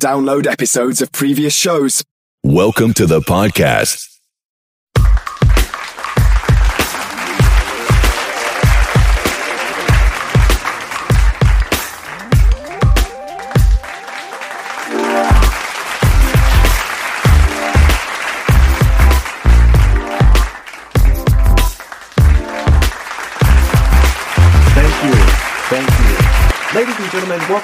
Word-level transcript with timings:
Download 0.00 0.46
episodes 0.48 1.00
of 1.00 1.12
previous 1.12 1.54
shows. 1.54 2.02
Welcome 2.42 2.92
to 2.94 3.06
the 3.06 3.20
podcast. 3.20 4.11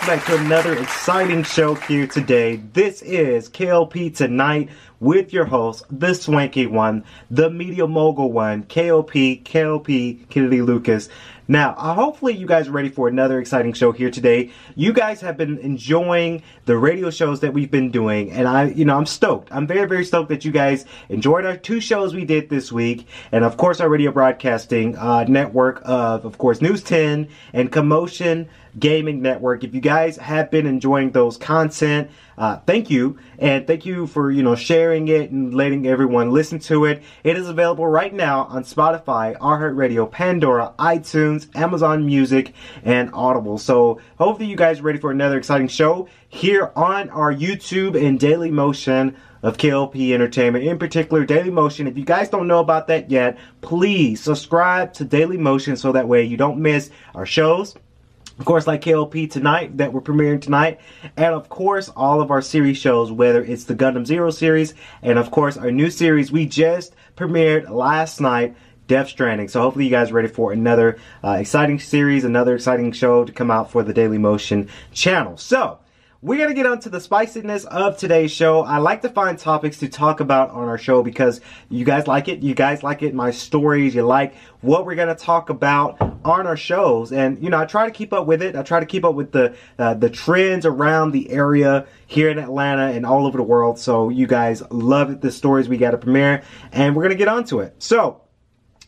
Back 0.09 0.25
to 0.25 0.39
another 0.39 0.73
exciting 0.73 1.43
show 1.43 1.75
here 1.75 2.07
today. 2.07 2.57
This 2.73 3.03
is 3.03 3.47
KLP 3.51 4.17
Tonight 4.17 4.71
with 5.01 5.33
your 5.33 5.45
host, 5.45 5.85
the 5.91 6.15
swanky 6.15 6.67
one, 6.67 7.05
the 7.31 7.51
media 7.51 7.87
mogul 7.87 8.33
one, 8.33 8.65
KLP, 8.65 9.43
KLP, 9.45 10.29
Kennedy 10.29 10.63
Lucas. 10.63 11.09
Now, 11.51 11.73
hopefully 11.73 12.35
you 12.35 12.47
guys 12.47 12.69
are 12.69 12.73
ready 12.73 12.91
for 12.91 13.09
another 13.09 13.41
exciting 13.41 13.73
show 13.73 13.91
here 13.91 14.11
today. 14.11 14.51
You 14.77 14.93
guys 14.93 15.23
have 15.23 15.39
been 15.39 15.57
enjoying 15.59 16.43
the 16.67 16.77
radio 16.77 17.09
shows 17.09 17.41
that 17.41 17.55
we've 17.55 17.71
been 17.71 17.91
doing, 17.91 18.31
and 18.31 18.47
I, 18.47 18.67
you 18.67 18.85
know, 18.85 18.99
I'm 18.99 19.07
stoked. 19.07 19.49
I'm 19.51 19.67
very, 19.67 19.89
very 19.89 20.05
stoked 20.05 20.29
that 20.29 20.45
you 20.45 20.53
guys 20.53 20.85
enjoyed 21.09 21.47
our 21.47 21.57
two 21.57 21.81
shows 21.81 22.15
we 22.15 22.27
did 22.27 22.51
this 22.51 22.71
week, 22.71 23.07
and 23.33 23.45
of 23.45 23.57
course 23.57 23.81
our 23.81 23.89
radio 23.89 24.13
broadcasting 24.13 24.95
uh, 24.99 25.25
network 25.25 25.81
of, 25.87 26.27
of 26.27 26.37
course, 26.37 26.61
News 26.61 26.83
10 26.83 27.27
and 27.55 27.73
Commotion 27.73 28.47
Gaming 28.79 29.23
Network. 29.23 29.65
If 29.65 29.75
you 29.75 29.81
guys 29.81 30.19
have 30.19 30.51
been 30.51 30.67
enjoying 30.67 31.13
those 31.13 31.39
content, 31.39 32.11
uh, 32.39 32.61
thank 32.67 32.89
you, 32.89 33.19
and 33.39 33.67
thank 33.67 33.85
you 33.85 34.07
for 34.07 34.31
you 34.31 34.45
know 34.45 34.55
sharing 34.55 35.09
it 35.09 35.31
and 35.31 35.53
letting 35.53 35.89
everyone 35.89 36.31
listen 36.31 36.61
to 36.61 36.85
it. 36.85 37.03
It 37.25 37.37
is 37.37 37.49
available 37.49 37.87
right 37.87 38.15
now 38.15 38.45
on 38.45 38.63
Spotify, 38.63 39.37
iHeartRadio, 39.39 40.09
Pandora, 40.09 40.73
iTunes, 40.79 41.55
Amazon 41.57 42.07
Music, 42.07 42.55
and 42.85 43.11
Audible. 43.13 43.59
So 43.59 44.01
hopefully 44.19 44.49
you 44.49 44.57
guys 44.57 44.79
are 44.79 44.85
ready 44.85 45.01
for 45.01 45.11
another 45.11 45.37
exciting 45.37 45.67
show 45.67 46.09
here 46.29 46.71
on 46.77 47.11
our 47.11 47.35
YouTube 47.35 48.01
and 48.01 48.21
Daily 48.21 48.53
Motion 48.53 49.17
of 49.43 49.57
KLP 49.57 50.13
Entertainment, 50.13 50.65
in 50.65 50.79
particular 50.79 51.25
Daily 51.25 51.51
Motion. 51.51 51.89
If 51.89 51.99
you 51.99 52.05
guys 52.05 52.29
don't 52.29 52.47
know 52.47 52.61
about 52.61 52.87
that 52.87 53.11
yet, 53.11 53.37
please 53.63 54.23
subscribe 54.23 54.93
to 54.95 55.05
Daily 55.05 55.37
Motion 55.37 55.77
so 55.77 55.91
that 55.93 56.07
way 56.07 56.23
you 56.23 56.37
don't 56.37 56.59
miss 56.59 56.91
our 57.15 57.27
shows. 57.27 57.75
Of 58.39 58.45
course, 58.45 58.67
like 58.67 58.83
KLP 58.83 59.31
tonight 59.31 59.77
that 59.79 59.93
we're 59.93 60.01
premiering 60.01 60.41
tonight, 60.41 60.79
and 61.17 61.35
of 61.35 61.49
course, 61.49 61.89
all 61.89 62.21
of 62.21 62.31
our 62.31 62.41
series 62.41 62.79
shows, 62.79 63.11
whether 63.11 63.43
it's 63.43 63.65
the 63.65 63.75
Gundam 63.75 64.07
Zero 64.07 64.31
series, 64.31 64.75
and 65.03 65.19
of 65.19 65.31
course, 65.33 65.57
our 65.57 65.73
new 65.73 65.91
series 65.91 66.31
we 66.31 66.47
just 66.47 66.95
premiered 67.17 67.69
last 67.69 68.21
night, 68.21 68.55
Death 68.87 69.09
Stranding. 69.09 69.49
So 69.49 69.61
hopefully, 69.61 69.87
you 69.87 69.91
guys 69.91 70.11
are 70.11 70.15
ready 70.15 70.29
for 70.29 70.53
another 70.53 70.99
uh, 71.25 71.33
exciting 71.33 71.81
series, 71.81 72.25
another 72.25 72.55
exciting 72.55 72.93
show 72.93 73.25
to 73.25 73.33
come 73.33 73.51
out 73.51 73.73
for 73.73 73.83
the 73.83 73.93
Daily 73.93 74.19
Motion 74.19 74.69
channel. 74.93 75.37
So, 75.37 75.81
we're 76.21 76.37
going 76.37 76.49
to 76.49 76.55
get 76.55 76.67
onto 76.67 76.91
the 76.91 77.01
spiciness 77.01 77.65
of 77.67 77.97
today's 77.97 78.33
show. 78.33 78.63
I 78.63 78.79
like 78.79 79.03
to 79.03 79.09
find 79.09 79.39
topics 79.39 79.79
to 79.79 79.89
talk 79.89 80.19
about 80.19 80.51
on 80.51 80.67
our 80.67 80.77
show 80.77 81.05
because 81.05 81.41
you 81.69 81.85
guys 81.85 82.09
like 82.09 82.27
it. 82.27 82.43
You 82.43 82.57
guys 82.57 82.83
like 82.83 83.03
it, 83.03 83.15
my 83.15 83.31
stories. 83.31 83.95
You 83.95 84.03
like 84.03 84.35
what 84.61 84.85
we're 84.85 84.97
going 84.97 85.09
to 85.09 85.15
talk 85.15 85.49
about 85.49 86.01
on 86.25 86.45
our 86.49 86.57
shows. 86.57 87.13
And, 87.13 87.41
you 87.41 87.51
know, 87.51 87.59
I 87.59 87.67
try 87.67 87.87
to 87.87 87.93
keep 87.93 88.13
up 88.13 88.27
with 88.27 88.43
it. 88.43 88.57
I 88.57 88.63
try 88.63 88.81
to 88.81 88.87
keep 88.87 89.05
up 89.05 89.15
with 89.15 89.31
the, 89.31 89.55
uh, 89.79 89.95
the 89.95 90.11
trends 90.11 90.67
around 90.67 91.13
the 91.13 91.31
area 91.31 91.87
here 92.09 92.31
in 92.31 92.41
Atlanta 92.41 92.91
and 92.91 93.07
all 93.07 93.25
over 93.25 93.39
the 93.39 93.45
world. 93.45 93.79
So 93.79 94.09
you 94.09 94.27
guys 94.27 94.61
love 94.73 95.11
it, 95.11 95.21
the 95.21 95.31
stories 95.31 95.69
we 95.69 95.77
got 95.77 95.93
to 95.93 95.99
premiere. 95.99 96.43
And 96.73 96.97
we're 96.97 97.05
going 97.05 97.17
to 97.17 97.19
get 97.19 97.29
onto 97.29 97.61
it. 97.61 97.81
So, 97.81 98.23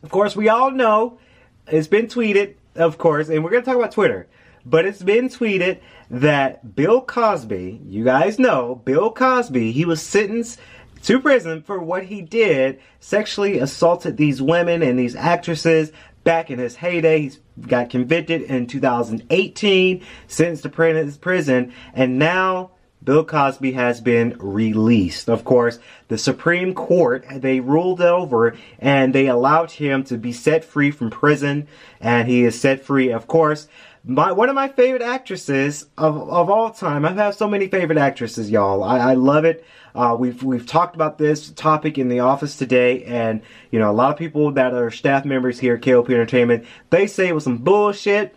of 0.02 0.10
course, 0.10 0.34
we 0.34 0.48
all 0.48 0.72
know 0.72 1.20
it's 1.68 1.86
been 1.86 2.08
tweeted, 2.08 2.54
of 2.74 2.98
course, 2.98 3.28
and 3.28 3.44
we're 3.44 3.50
going 3.50 3.62
to 3.62 3.66
talk 3.66 3.76
about 3.76 3.92
Twitter. 3.92 4.26
But 4.64 4.84
it's 4.84 5.02
been 5.02 5.28
tweeted 5.28 5.80
that 6.10 6.74
Bill 6.74 7.00
Cosby, 7.00 7.80
you 7.84 8.04
guys 8.04 8.38
know, 8.38 8.74
Bill 8.84 9.10
Cosby, 9.10 9.72
he 9.72 9.84
was 9.84 10.02
sentenced 10.02 10.58
to 11.04 11.20
prison 11.20 11.62
for 11.62 11.78
what 11.78 12.04
he 12.04 12.20
did, 12.20 12.80
sexually 13.00 13.58
assaulted 13.58 14.16
these 14.16 14.42
women 14.42 14.82
and 14.82 14.98
these 14.98 15.16
actresses 15.16 15.92
back 16.24 16.50
in 16.50 16.58
his 16.58 16.76
heyday. 16.76 17.28
He 17.28 17.32
got 17.66 17.90
convicted 17.90 18.42
in 18.42 18.66
2018, 18.66 20.04
sentenced 20.26 20.62
to 20.64 21.18
prison, 21.20 21.72
and 21.94 22.18
now 22.18 22.72
Bill 23.02 23.24
Cosby 23.24 23.72
has 23.72 24.02
been 24.02 24.36
released. 24.38 25.30
Of 25.30 25.42
course, 25.44 25.78
the 26.08 26.18
Supreme 26.18 26.74
Court, 26.74 27.24
they 27.34 27.60
ruled 27.60 28.02
over 28.02 28.54
and 28.78 29.14
they 29.14 29.26
allowed 29.26 29.70
him 29.70 30.04
to 30.04 30.18
be 30.18 30.32
set 30.32 30.66
free 30.66 30.90
from 30.90 31.08
prison, 31.08 31.66
and 31.98 32.28
he 32.28 32.44
is 32.44 32.60
set 32.60 32.84
free, 32.84 33.10
of 33.10 33.26
course 33.26 33.68
my 34.04 34.32
one 34.32 34.48
of 34.48 34.54
my 34.54 34.68
favorite 34.68 35.02
actresses 35.02 35.86
of, 35.98 36.16
of 36.16 36.50
all 36.50 36.70
time. 36.70 37.04
I 37.04 37.08
have 37.08 37.16
had 37.16 37.34
so 37.34 37.48
many 37.48 37.68
favorite 37.68 37.98
actresses, 37.98 38.50
y'all. 38.50 38.82
I, 38.82 38.98
I 38.98 39.14
love 39.14 39.44
it. 39.44 39.64
Uh, 39.94 40.16
we've 40.18 40.42
we've 40.42 40.66
talked 40.66 40.94
about 40.94 41.18
this 41.18 41.50
topic 41.50 41.98
in 41.98 42.08
the 42.08 42.20
office 42.20 42.56
today, 42.56 43.04
and 43.04 43.42
you 43.70 43.78
know 43.78 43.90
a 43.90 43.92
lot 43.92 44.10
of 44.10 44.16
people 44.16 44.52
that 44.52 44.72
are 44.72 44.90
staff 44.90 45.24
members 45.24 45.58
here 45.58 45.74
at 45.74 45.82
KLP 45.82 46.10
Entertainment, 46.10 46.64
they 46.90 47.06
say 47.06 47.28
it 47.28 47.34
was 47.34 47.44
some 47.44 47.58
bullshit. 47.58 48.34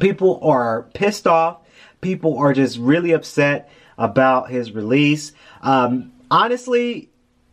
People 0.00 0.40
are 0.42 0.84
pissed 0.94 1.26
off. 1.26 1.58
People 2.00 2.38
are 2.38 2.52
just 2.52 2.78
really 2.78 3.12
upset 3.12 3.70
about 3.98 4.50
his 4.50 4.72
release. 4.72 5.32
Um, 5.60 6.12
honestly, 6.30 7.09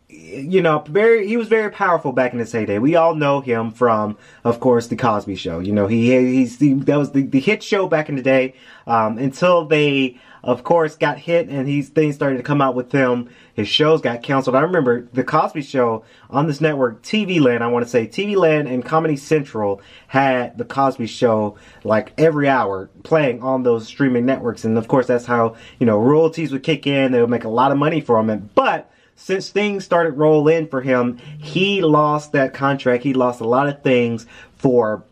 you 0.08 0.62
know, 0.62 0.78
very 0.88 1.26
he 1.26 1.36
was 1.36 1.48
very 1.48 1.70
powerful 1.70 2.12
back 2.12 2.32
in 2.32 2.38
his 2.38 2.50
heyday. 2.50 2.78
We 2.78 2.96
all 2.96 3.14
know 3.14 3.40
him 3.40 3.70
from, 3.70 4.16
of 4.42 4.58
course, 4.58 4.86
the 4.86 4.96
Cosby 4.96 5.36
Show. 5.36 5.58
You 5.58 5.72
know, 5.72 5.86
he 5.86 6.10
he's 6.10 6.58
he, 6.58 6.72
that 6.72 6.96
was 6.96 7.12
the, 7.12 7.22
the 7.22 7.40
hit 7.40 7.62
show 7.62 7.86
back 7.86 8.08
in 8.08 8.16
the 8.16 8.22
day. 8.22 8.54
Um, 8.86 9.18
until 9.18 9.66
they, 9.66 10.18
of 10.42 10.64
course, 10.64 10.96
got 10.96 11.18
hit 11.18 11.50
and 11.50 11.68
these 11.68 11.90
things 11.90 12.14
started 12.14 12.38
to 12.38 12.42
come 12.42 12.62
out 12.62 12.74
with 12.74 12.90
him. 12.90 13.28
His 13.52 13.68
shows 13.68 14.00
got 14.00 14.22
canceled. 14.22 14.56
I 14.56 14.60
remember 14.60 15.06
the 15.12 15.24
Cosby 15.24 15.60
Show 15.60 16.04
on 16.30 16.46
this 16.46 16.62
network, 16.62 17.02
TV 17.02 17.38
Land. 17.38 17.62
I 17.62 17.66
want 17.66 17.84
to 17.84 17.90
say 17.90 18.06
TV 18.06 18.34
Land 18.34 18.66
and 18.66 18.82
Comedy 18.82 19.16
Central 19.16 19.82
had 20.06 20.56
the 20.56 20.64
Cosby 20.64 21.06
Show 21.06 21.58
like 21.84 22.14
every 22.16 22.48
hour 22.48 22.88
playing 23.02 23.42
on 23.42 23.62
those 23.62 23.86
streaming 23.86 24.24
networks, 24.24 24.64
and 24.64 24.78
of 24.78 24.88
course, 24.88 25.06
that's 25.06 25.26
how 25.26 25.56
you 25.78 25.84
know 25.84 25.98
royalties 25.98 26.50
would 26.50 26.62
kick 26.62 26.86
in. 26.86 27.12
They 27.12 27.20
would 27.20 27.28
make 27.28 27.44
a 27.44 27.50
lot 27.50 27.72
of 27.72 27.76
money 27.76 28.00
from 28.00 28.30
it, 28.30 28.54
but 28.54 28.90
since 29.18 29.50
things 29.50 29.84
started 29.84 30.12
roll 30.12 30.48
in 30.48 30.68
for 30.68 30.80
him, 30.80 31.18
he 31.38 31.82
lost 31.82 32.32
that 32.32 32.54
contract. 32.54 33.02
He 33.02 33.12
lost 33.12 33.40
a 33.40 33.46
lot 33.46 33.68
of 33.68 33.82
things 33.82 34.26
for 34.56 35.04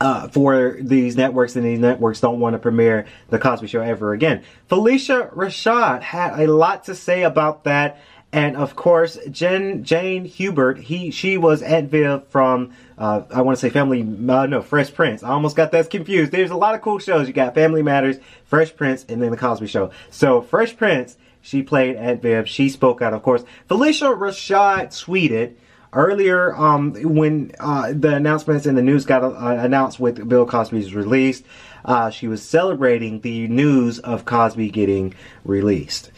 uh, 0.00 0.28
for 0.28 0.76
these 0.80 1.16
networks, 1.16 1.56
and 1.56 1.64
these 1.64 1.78
networks 1.78 2.20
don't 2.20 2.40
want 2.40 2.54
to 2.54 2.58
premiere 2.58 3.06
The 3.30 3.38
Cosby 3.38 3.66
Show 3.68 3.80
ever 3.80 4.12
again. 4.12 4.42
Phylicia 4.70 5.32
Rashad 5.34 6.02
had 6.02 6.38
a 6.38 6.52
lot 6.52 6.84
to 6.84 6.94
say 6.94 7.22
about 7.22 7.64
that. 7.64 8.00
And 8.30 8.58
of 8.58 8.76
course, 8.76 9.18
Jen, 9.30 9.84
Janet 9.84 10.26
Hubert, 10.26 10.78
he, 10.78 11.10
she 11.10 11.38
was 11.38 11.62
Aunt 11.62 11.90
Viv 11.90 12.26
from, 12.28 12.74
uh, 12.98 13.22
I 13.32 13.40
want 13.40 13.56
to 13.56 13.60
say 13.60 13.70
Family, 13.70 14.02
uh, 14.02 14.44
no, 14.44 14.60
Fresh 14.60 14.92
Prince. 14.92 15.22
I 15.22 15.30
almost 15.30 15.56
got 15.56 15.72
that 15.72 15.88
confused. 15.88 16.30
There's 16.30 16.50
a 16.50 16.56
lot 16.56 16.74
of 16.74 16.82
cool 16.82 16.98
shows. 16.98 17.26
You 17.26 17.32
got 17.32 17.54
Family 17.54 17.82
Matters, 17.82 18.18
Fresh 18.44 18.76
Prince, 18.76 19.06
and 19.08 19.22
then 19.22 19.30
The 19.30 19.38
Cosby 19.38 19.66
Show. 19.66 19.92
So, 20.10 20.42
Fresh 20.42 20.76
Prince, 20.76 21.16
she 21.40 21.62
played 21.62 21.96
at 21.96 22.22
Viv. 22.22 22.48
She 22.48 22.68
spoke 22.68 23.02
out, 23.02 23.14
of 23.14 23.22
course. 23.22 23.44
Phylicia 23.68 24.16
Rashad 24.16 24.88
tweeted 24.88 25.54
earlier 25.92 26.54
um, 26.56 26.92
when 26.94 27.52
uh, 27.58 27.92
the 27.94 28.14
announcements 28.14 28.66
in 28.66 28.74
the 28.74 28.82
news 28.82 29.06
got 29.06 29.22
uh, 29.22 29.32
announced 29.60 29.98
with 29.98 30.28
Bill 30.28 30.46
Cosby's 30.46 30.94
release. 30.94 31.42
Uh, 31.84 32.10
she 32.10 32.28
was 32.28 32.42
celebrating 32.42 33.20
the 33.20 33.48
news 33.48 33.98
of 34.00 34.24
Cosby 34.24 34.70
getting 34.70 35.14
released. 35.44 36.10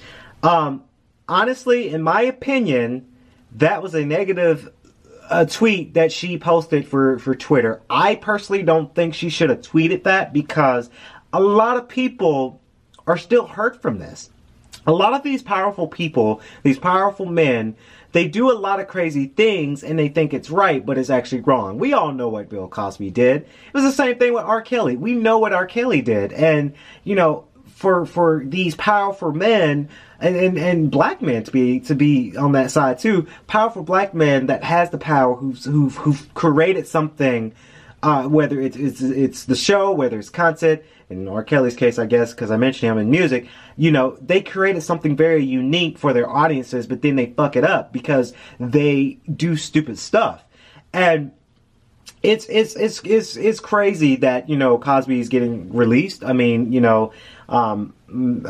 Um, 0.43 0.85
honestly, 1.29 1.91
in 1.91 2.03
my 2.03 2.23
opinion, 2.23 3.07
that 3.57 3.83
was 3.83 3.95
a 3.95 4.05
negative 4.05 4.73
uh, 5.29 5.45
tweet 5.45 5.95
that 5.95 6.11
she 6.11 6.39
posted 6.39 6.89
for, 6.89 7.19
for 7.19 7.35
Twitter. 7.35 7.83
I 7.89 8.17
personally 8.17 8.63
don't 8.63 8.95
think 8.95 9.15
she 9.15 9.29
should 9.29 9.51
have 9.51 9.61
tweeted 9.61 10.03
that 10.05 10.33
because 10.33 10.91
a 11.33 11.41
lot 11.41 11.77
of 11.77 11.89
people 11.89 12.61
are 13.07 13.17
still 13.17 13.47
hurt 13.47 13.81
from 13.81 13.99
this 13.99 14.31
a 14.87 14.93
lot 14.93 15.15
of 15.15 15.23
these 15.23 15.43
powerful 15.43 15.87
people, 15.87 16.41
these 16.63 16.79
powerful 16.79 17.27
men, 17.27 17.77
they 18.13 18.27
do 18.29 18.51
a 18.51 18.55
lot 18.55 18.81
of 18.81 18.89
crazy 18.89 19.27
things 19.27 19.85
and 19.85 19.99
they 19.99 20.09
think 20.09 20.35
it's 20.35 20.51
right, 20.51 20.85
but 20.85 20.99
it's 20.99 21.11
actually 21.11 21.43
wrong. 21.43 21.79
We 21.79 21.93
all 21.93 22.13
know 22.13 22.29
what 22.29 22.49
Bill 22.49 22.69
Cosby 22.69 23.11
did. 23.11 23.43
It 23.43 23.75
was 23.75 23.85
the 23.85 23.93
same 23.93 24.19
thing 24.19 24.35
with 24.35 24.45
R. 24.45 24.63
Kelly. 24.63 24.97
We 24.97 25.15
know 25.15 25.39
what 25.39 25.53
R. 25.53 25.67
Kelly 25.67 26.03
did. 26.03 26.33
And, 26.33 26.75
you 27.05 27.15
know, 27.15 27.47
for 27.81 28.05
for 28.05 28.43
these 28.45 28.75
powerful 28.75 29.33
men 29.33 29.89
and, 30.21 30.37
and, 30.37 30.59
and 30.59 30.91
black 30.91 31.23
men 31.23 31.45
to 31.45 31.51
be 31.51 31.81
to 31.81 31.95
be 31.95 32.37
on 32.37 32.53
that 32.53 32.71
side 32.71 32.99
too. 32.99 33.27
Powerful 33.47 33.83
black 33.83 34.13
men 34.13 34.47
that 34.47 34.63
has 34.65 34.91
the 34.91 34.99
power 34.99 35.35
who's 35.35 35.65
who've, 35.65 35.97
who've 35.97 36.35
created 36.35 36.87
something, 36.87 37.55
uh, 38.03 38.25
whether 38.25 38.61
it's, 38.61 38.77
it's 38.77 39.01
it's 39.01 39.45
the 39.45 39.57
show, 39.57 39.93
whether 39.93 40.19
it's 40.19 40.29
content. 40.29 40.83
In 41.11 41.27
R. 41.27 41.43
Kelly's 41.43 41.75
case, 41.75 41.99
I 41.99 42.07
guess, 42.07 42.33
because 42.33 42.53
I 42.53 42.57
mentioned 42.57 42.93
him 42.93 42.99
in 42.99 43.11
music, 43.11 43.49
you 43.77 43.91
know, 43.91 44.17
they 44.21 44.41
created 44.41 44.83
something 44.83 45.17
very 45.17 45.45
unique 45.45 45.99
for 45.99 46.13
their 46.13 46.31
audiences, 46.31 46.87
but 46.87 47.03
then 47.03 47.17
they 47.17 47.27
fuck 47.27 47.57
it 47.57 47.65
up 47.65 47.93
because 47.93 48.33
they 48.61 49.19
do 49.35 49.57
stupid 49.57 49.99
stuff. 49.99 50.45
And 50.93 51.33
it's 52.23 52.47
it's 52.47 52.77
it's 52.77 53.01
it's 53.05 53.37
it's 53.37 53.61
crazy 53.61 54.17
that 54.17 54.49
you 54.49 54.57
know 54.57 54.79
Cosby 54.79 55.21
is 55.21 55.29
getting 55.29 55.73
released. 55.73 56.23
I 56.23 56.35
mean, 56.35 56.71
you 56.71 56.81
know, 56.81 57.13
um, 57.49 57.95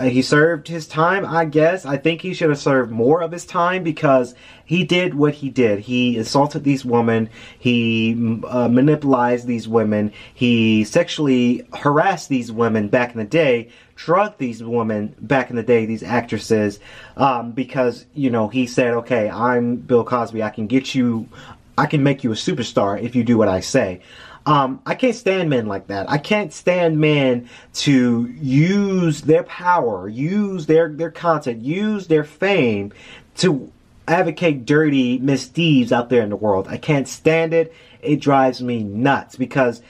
he 0.03 0.23
served 0.23 0.67
his 0.67 0.89
time, 0.89 1.25
I 1.25 1.45
guess. 1.45 1.87
I 1.87 1.97
think 1.97 2.21
he 2.21 2.35
should 2.35 2.51
have 2.51 2.59
served 2.59 2.91
more 2.91 3.23
of 3.23 3.31
his 3.31 3.47
time 3.47 3.85
because 3.85 4.35
he 4.65 4.85
did 4.85 5.15
what 5.15 5.35
he 5.35 5.51
did. 5.51 5.81
He 5.81 6.19
assaulted 6.19 6.65
these 6.65 6.85
women. 6.85 7.31
He 7.59 8.41
uh, 8.49 8.69
manipulated 8.69 9.47
these 9.47 9.69
women. 9.69 10.13
He 10.35 10.83
sexually 10.85 11.67
harassed 11.73 12.29
these 12.29 12.51
women 12.51 12.89
back 12.89 13.13
in 13.13 13.19
the 13.19 13.25
day. 13.25 13.71
Drugged 13.95 14.39
these 14.39 14.65
women 14.65 15.15
back 15.21 15.51
in 15.51 15.57
the 15.57 15.63
day, 15.63 15.85
these 15.85 16.03
actresses, 16.03 16.81
um, 17.19 17.53
because 17.53 18.07
you 18.15 18.31
know 18.31 18.49
he 18.49 18.67
said, 18.67 18.95
"Okay, 18.95 19.29
I'm 19.29 19.77
Bill 19.77 20.05
Cosby. 20.05 20.43
I 20.43 20.51
can 20.51 20.67
get 20.67 20.95
you. 20.95 21.29
I 21.77 21.87
can 21.87 22.03
make 22.03 22.25
you 22.25 22.33
a 22.33 22.37
superstar 22.37 23.01
if 23.01 23.15
you 23.15 23.25
do 23.25 23.39
what 23.39 23.49
I 23.49 23.61
say." 23.61 24.01
Um, 24.47 24.81
I 24.87 24.95
can't 24.95 25.15
stand 25.15 25.51
men 25.51 25.67
like 25.67 25.89
that. 25.89 26.11
I 26.11 26.19
can't 26.19 26.53
stand 26.53 26.99
men 26.99 27.49
to 27.75 28.27
use 28.41 29.23
their 29.23 29.43
power, 29.43 30.09
use 30.09 30.67
their, 30.67 30.89
their 30.89 31.11
content, 31.11 31.63
use 31.63 32.07
their 32.07 32.25
fame 32.25 32.93
to 33.37 33.71
advocate 34.09 34.65
dirty 34.65 35.19
misdeeds 35.19 35.93
out 35.93 36.09
there 36.09 36.23
in 36.23 36.31
the 36.31 36.37
world. 36.37 36.67
I 36.69 36.79
can't 36.79 37.07
stand 37.07 37.53
it. 37.53 37.73
It 38.03 38.17
drives 38.21 38.63
me 38.63 38.83
nuts 38.83 39.37
because 39.37 39.83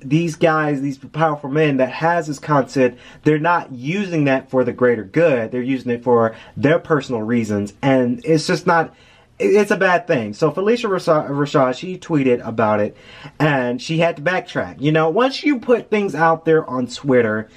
these 0.00 0.36
guys, 0.36 0.80
these 0.80 0.98
powerful 0.98 1.50
men 1.50 1.76
that 1.76 1.90
has 1.90 2.28
this 2.28 2.38
content, 2.38 2.98
they're 3.24 3.38
not 3.38 3.72
using 3.72 4.24
that 4.24 4.48
for 4.48 4.64
the 4.64 4.72
greater 4.72 5.04
good. 5.04 5.50
They're 5.50 5.60
using 5.60 5.92
it 5.92 6.02
for 6.02 6.34
their 6.56 6.78
personal 6.78 7.22
reasons, 7.22 7.74
and 7.82 8.24
it's 8.24 8.46
just 8.46 8.66
not 8.66 8.94
it's 9.38 9.70
a 9.70 9.76
bad 9.76 10.06
thing. 10.06 10.34
So 10.34 10.50
Phylicia 10.50 10.88
Rashad, 10.88 11.78
she 11.78 11.98
tweeted 11.98 12.46
about 12.46 12.80
it, 12.80 12.96
and 13.38 13.80
she 13.80 13.98
had 13.98 14.16
to 14.16 14.22
backtrack. 14.22 14.80
You 14.80 14.92
know, 14.92 15.08
once 15.08 15.44
you 15.44 15.60
put 15.60 15.90
things 15.90 16.14
out 16.14 16.44
there 16.44 16.68
on 16.68 16.86
Twitter, 16.88 17.48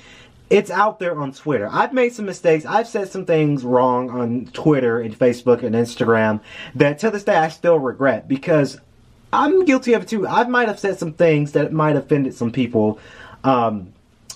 it's 0.49 0.69
out 0.69 0.99
there 0.99 1.17
on 1.17 1.31
Twitter. 1.31 1.67
I've 1.71 1.93
made 1.93 2.13
some 2.13 2.25
mistakes. 2.25 2.65
I've 2.65 2.87
said 2.87 3.09
some 3.09 3.25
things 3.25 3.63
wrong 3.63 4.09
on 4.09 4.47
Twitter 4.53 4.99
and 4.99 5.17
Facebook 5.17 5.63
and 5.63 5.73
Instagram 5.73 6.41
that 6.75 6.99
to 6.99 7.09
this 7.09 7.23
day 7.23 7.35
I 7.35 7.47
still 7.47 7.79
regret 7.79 8.27
because 8.27 8.79
I'm 9.33 9.63
guilty 9.63 9.93
of 9.93 10.03
it 10.03 10.09
too. 10.09 10.27
I 10.27 10.43
might 10.43 10.67
have 10.67 10.79
said 10.79 10.99
some 10.99 11.13
things 11.13 11.53
that 11.53 11.71
might 11.71 11.95
have 11.95 12.03
offended 12.03 12.35
some 12.35 12.51
people 12.51 12.99
um, 13.45 13.93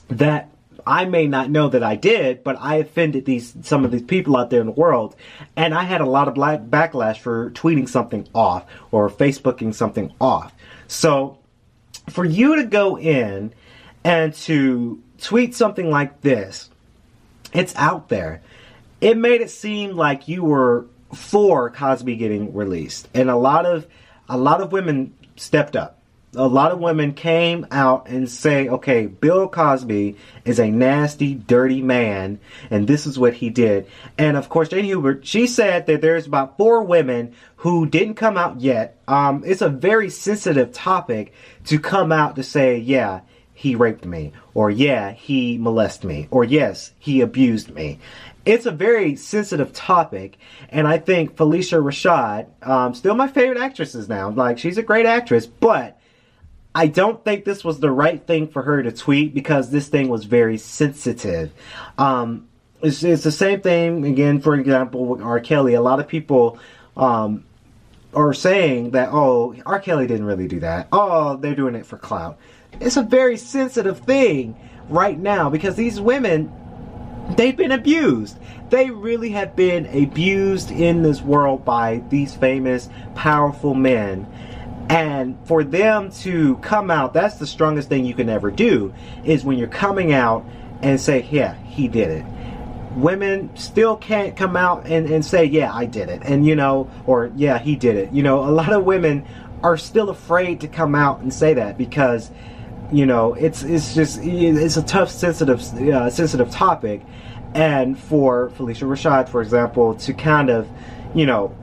that 0.07 0.49
I 0.87 1.05
may 1.05 1.27
not 1.27 1.49
know 1.49 1.69
that 1.69 1.83
I 1.83 1.95
did, 1.95 2.43
but 2.43 2.57
I 2.59 2.75
offended 2.75 3.25
these 3.25 3.55
some 3.63 3.85
of 3.85 3.91
these 3.91 4.03
people 4.03 4.37
out 4.37 4.49
there 4.49 4.61
in 4.61 4.67
the 4.67 4.71
world, 4.71 5.15
and 5.55 5.73
I 5.73 5.83
had 5.83 6.01
a 6.01 6.05
lot 6.05 6.27
of 6.27 6.35
black 6.35 6.61
backlash 6.61 7.17
for 7.17 7.49
tweeting 7.51 7.89
something 7.89 8.27
off 8.35 8.65
or 8.91 9.09
Facebooking 9.09 9.73
something 9.73 10.13
off. 10.21 10.53
So, 10.87 11.39
for 12.09 12.23
you 12.23 12.57
to 12.57 12.63
go 12.65 12.99
in 12.99 13.53
and 14.03 14.33
to 14.35 15.01
tweet 15.19 15.55
something 15.55 15.89
like 15.89 16.21
this, 16.21 16.69
it's 17.53 17.75
out 17.75 18.09
there. 18.09 18.41
It 19.01 19.17
made 19.17 19.41
it 19.41 19.49
seem 19.49 19.91
like 19.91 20.27
you 20.27 20.43
were 20.43 20.85
for 21.13 21.71
Cosby 21.71 22.15
getting 22.15 22.53
released, 22.53 23.09
and 23.15 23.29
a 23.29 23.35
lot 23.35 23.65
of 23.65 23.87
a 24.29 24.37
lot 24.37 24.61
of 24.61 24.71
women 24.71 25.15
stepped 25.35 25.75
up 25.75 25.99
a 26.35 26.47
lot 26.47 26.71
of 26.71 26.79
women 26.79 27.13
came 27.13 27.65
out 27.71 28.07
and 28.07 28.29
say, 28.29 28.67
okay, 28.67 29.07
Bill 29.07 29.47
Cosby 29.47 30.15
is 30.43 30.59
a 30.59 30.69
nasty, 30.69 31.33
dirty 31.33 31.81
man, 31.81 32.39
and 32.69 32.87
this 32.87 33.05
is 33.05 33.17
what 33.17 33.33
he 33.35 33.49
did. 33.49 33.87
And 34.17 34.37
of 34.37 34.49
course, 34.49 34.69
Janet 34.69 34.85
Hubert, 34.85 35.25
she 35.25 35.47
said 35.47 35.85
that 35.87 36.01
there's 36.01 36.27
about 36.27 36.57
four 36.57 36.83
women 36.83 37.33
who 37.57 37.85
didn't 37.85 38.15
come 38.15 38.37
out 38.37 38.61
yet. 38.61 38.97
Um, 39.07 39.43
it's 39.45 39.61
a 39.61 39.69
very 39.69 40.09
sensitive 40.09 40.71
topic 40.71 41.33
to 41.65 41.79
come 41.79 42.11
out 42.11 42.35
to 42.35 42.43
say, 42.43 42.77
yeah, 42.77 43.21
he 43.53 43.73
raped 43.75 44.05
me, 44.05 44.33
or 44.53 44.69
yeah, 44.69 45.11
he 45.11 45.57
molested 45.57 46.09
me, 46.09 46.27
or 46.29 46.43
yes, 46.43 46.91
he 46.99 47.21
abused 47.21 47.73
me. 47.73 47.99
It's 48.45 48.67
a 48.67 48.71
very 48.71 49.15
sensitive 49.15 49.73
topic, 49.73 50.37
and 50.69 50.87
I 50.87 50.99
think 50.99 51.35
Phylicia 51.35 51.81
Rashad, 51.81 52.47
um, 52.67 52.93
still 52.93 53.15
my 53.15 53.27
favorite 53.27 53.57
actresses 53.57 54.07
now. 54.07 54.29
Like 54.29 54.59
she's 54.59 54.77
a 54.77 54.83
great 54.83 55.07
actress, 55.07 55.47
but 55.47 55.99
I 56.75 56.87
don't 56.87 57.23
think 57.23 57.45
this 57.45 57.63
was 57.63 57.79
the 57.79 57.89
right 57.89 58.21
thing 58.27 58.49
for 58.49 58.61
her 58.61 58.83
to 58.83 58.91
tweet 58.91 59.33
because 59.33 59.71
this 59.71 59.87
thing 59.87 60.09
was 60.09 60.25
very 60.25 60.57
sensitive. 60.57 61.53
Um, 61.97 62.49
it's, 62.81 63.01
it's 63.01 63.23
the 63.23 63.31
same 63.31 63.61
thing 63.61 64.05
again. 64.05 64.41
For 64.41 64.55
example, 64.55 65.05
with 65.05 65.21
R. 65.21 65.39
Kelly, 65.39 65.75
a 65.75 65.81
lot 65.81 66.01
of 66.01 66.09
people 66.09 66.59
um, 66.97 67.45
are 68.13 68.33
saying 68.33 68.91
that 68.91 69.09
oh, 69.13 69.55
R. 69.65 69.79
Kelly 69.79 70.05
didn't 70.05 70.25
really 70.25 70.49
do 70.49 70.59
that. 70.59 70.89
Oh, 70.91 71.37
they're 71.37 71.55
doing 71.55 71.75
it 71.75 71.85
for 71.85 71.97
clout. 71.97 72.37
It's 72.81 72.97
a 72.97 73.03
very 73.03 73.37
sensitive 73.37 73.99
thing 73.99 74.59
right 74.89 75.17
now 75.17 75.49
because 75.49 75.75
these 75.77 76.01
women 76.01 76.51
they've 77.37 77.55
been 77.55 77.71
abused. 77.71 78.37
They 78.69 78.89
really 78.89 79.29
have 79.29 79.55
been 79.55 79.85
abused 79.85 80.71
in 80.71 81.03
this 81.03 81.21
world 81.21 81.63
by 81.63 82.03
these 82.09 82.35
famous, 82.35 82.89
powerful 83.15 83.73
men. 83.73 84.27
And 84.89 85.37
for 85.45 85.63
them 85.63 86.11
to 86.11 86.57
come 86.57 86.91
out, 86.91 87.13
that's 87.13 87.35
the 87.35 87.47
strongest 87.47 87.89
thing 87.89 88.05
you 88.05 88.13
can 88.13 88.29
ever 88.29 88.51
do, 88.51 88.93
is 89.23 89.43
when 89.43 89.57
you're 89.57 89.67
coming 89.67 90.13
out 90.13 90.45
and 90.81 91.01
say, 91.01 91.27
yeah, 91.31 91.55
he 91.63 91.87
did 91.87 92.09
it. 92.09 92.25
Women 92.95 93.49
still 93.57 93.97
can't 93.97 94.37
come 94.37 94.55
out 94.55 94.85
and, 94.85 95.09
and 95.09 95.25
say, 95.25 95.45
yeah, 95.45 95.73
I 95.73 95.85
did 95.85 96.09
it. 96.09 96.21
And, 96.23 96.45
you 96.45 96.55
know, 96.55 96.89
or 97.05 97.31
yeah, 97.35 97.57
he 97.57 97.75
did 97.75 97.95
it. 97.95 98.13
You 98.13 98.23
know, 98.23 98.45
a 98.45 98.51
lot 98.51 98.71
of 98.71 98.85
women 98.85 99.25
are 99.63 99.75
still 99.75 100.09
afraid 100.09 100.61
to 100.61 100.67
come 100.67 100.93
out 100.93 101.21
and 101.21 101.33
say 101.33 101.55
that 101.55 101.77
because, 101.77 102.29
you 102.91 103.05
know, 103.05 103.33
it's, 103.33 103.63
it's 103.63 103.95
just, 103.95 104.19
it's 104.21 104.77
a 104.77 104.83
tough, 104.83 105.09
sensitive, 105.09 105.61
uh, 105.89 106.09
sensitive 106.09 106.51
topic. 106.51 107.01
And 107.55 107.97
for 107.97 108.51
Phylicia 108.51 108.87
Rashad, 108.87 109.29
for 109.29 109.41
example, 109.41 109.95
to 109.95 110.13
kind 110.13 110.49
of, 110.49 110.69
you 111.15 111.25
know, 111.25 111.55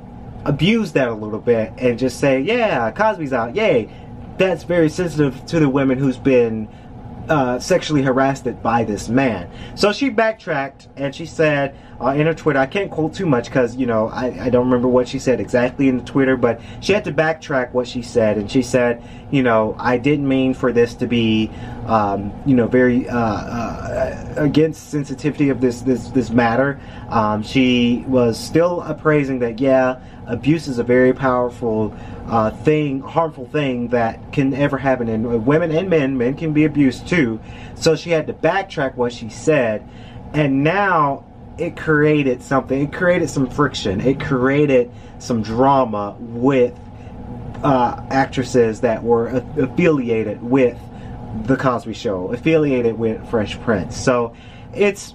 abuse 0.45 0.93
that 0.93 1.09
a 1.09 1.15
little 1.15 1.39
bit 1.39 1.73
and 1.79 1.99
just 1.99 2.19
say, 2.19 2.41
yeah, 2.41 2.91
Cosby's 2.91 3.33
out, 3.33 3.55
yay. 3.55 3.89
That's 4.39 4.65
very 4.65 4.89
sensitive 4.89 5.45
to 5.47 5.61
the 5.61 5.69
women 5.69 5.99
who's 5.99 6.17
been 6.17 6.69
uh, 7.29 7.59
sexually 7.59 8.03
harassed 8.03 8.63
by 8.63 8.85
this 8.85 9.09
man. 9.09 9.51
So 9.77 9.93
she 9.93 10.09
backtracked 10.09 10.89
and 10.97 11.15
she 11.15 11.27
said 11.27 11.77
uh, 12.01 12.09
in 12.09 12.27
her 12.27 12.35
Twitter, 12.35 12.59
I 12.59 12.67
can't 12.67 12.91
quote 12.91 13.15
too 13.15 13.27
much 13.27 13.47
because, 13.47 13.77
you 13.77 13.87
know, 13.87 14.09
I, 14.09 14.47
I 14.47 14.51
don't 14.51 14.65
remember 14.65 14.89
what 14.89 15.07
she 15.07 15.19
said 15.19 15.41
exactly 15.41 15.89
in 15.89 15.99
the 15.99 16.05
Twitter, 16.05 16.37
but 16.37 16.61
she 16.81 16.93
had 16.93 17.05
to 17.05 17.13
backtrack 17.13 17.73
what 17.73 17.87
she 17.87 18.03
said. 18.03 18.39
And 18.39 18.51
she 18.51 18.63
said, 18.63 19.03
you 19.33 19.43
know, 19.43 19.75
I 19.79 19.97
didn't 19.97 20.29
mean 20.29 20.53
for 20.53 20.73
this 20.73 20.95
to 20.97 21.07
be, 21.07 21.51
um, 21.87 22.33
you 22.45 22.55
know, 22.55 22.69
very 22.69 23.09
uh, 23.09 23.19
uh, 23.19 24.35
against 24.37 24.91
sensitivity 24.91 25.49
of 25.49 25.61
this, 25.61 25.81
this, 25.81 26.09
this 26.09 26.29
matter. 26.31 26.79
Um, 27.09 27.43
she 27.43 28.05
was 28.07 28.39
still 28.39 28.83
appraising 28.83 29.39
that, 29.39 29.59
yeah, 29.59 30.01
abuse 30.27 30.69
is 30.69 30.79
a 30.79 30.85
very 30.85 31.15
powerful 31.15 31.97
uh, 32.27 32.51
thing, 32.51 33.01
harmful 33.01 33.47
thing 33.47 33.89
that 33.89 34.33
can 34.33 34.53
ever 34.53 34.77
happen 34.77 35.09
in 35.09 35.47
women 35.47 35.73
and 35.73 35.89
men. 35.89 36.19
Men 36.19 36.35
can 36.35 36.53
be 36.53 36.65
abused 36.65 37.09
too. 37.09 37.41
So 37.75 37.97
she 37.97 38.11
had 38.11 38.27
to 38.27 38.35
backtrack 38.35 38.97
what 38.97 39.15
she 39.15 39.31
said, 39.31 39.89
and 40.35 40.63
now 40.63 41.25
it 41.57 41.77
created 41.77 42.43
something. 42.43 42.83
It 42.83 42.93
created 42.93 43.31
some 43.31 43.49
friction. 43.49 44.01
It 44.03 44.21
created 44.21 44.91
some 45.19 45.43
drama 45.43 46.17
with 46.19 46.79
uh, 47.63 48.05
actresses 48.11 48.81
that 48.81 49.03
were 49.03 49.29
affiliated 49.57 50.43
with 50.43 50.79
the 51.45 51.57
Cosby 51.57 51.95
Show, 51.95 52.33
affiliated 52.33 52.99
with 52.99 53.29
Fresh 53.31 53.61
Prince. 53.61 53.97
So 53.97 54.35
it's, 54.75 55.15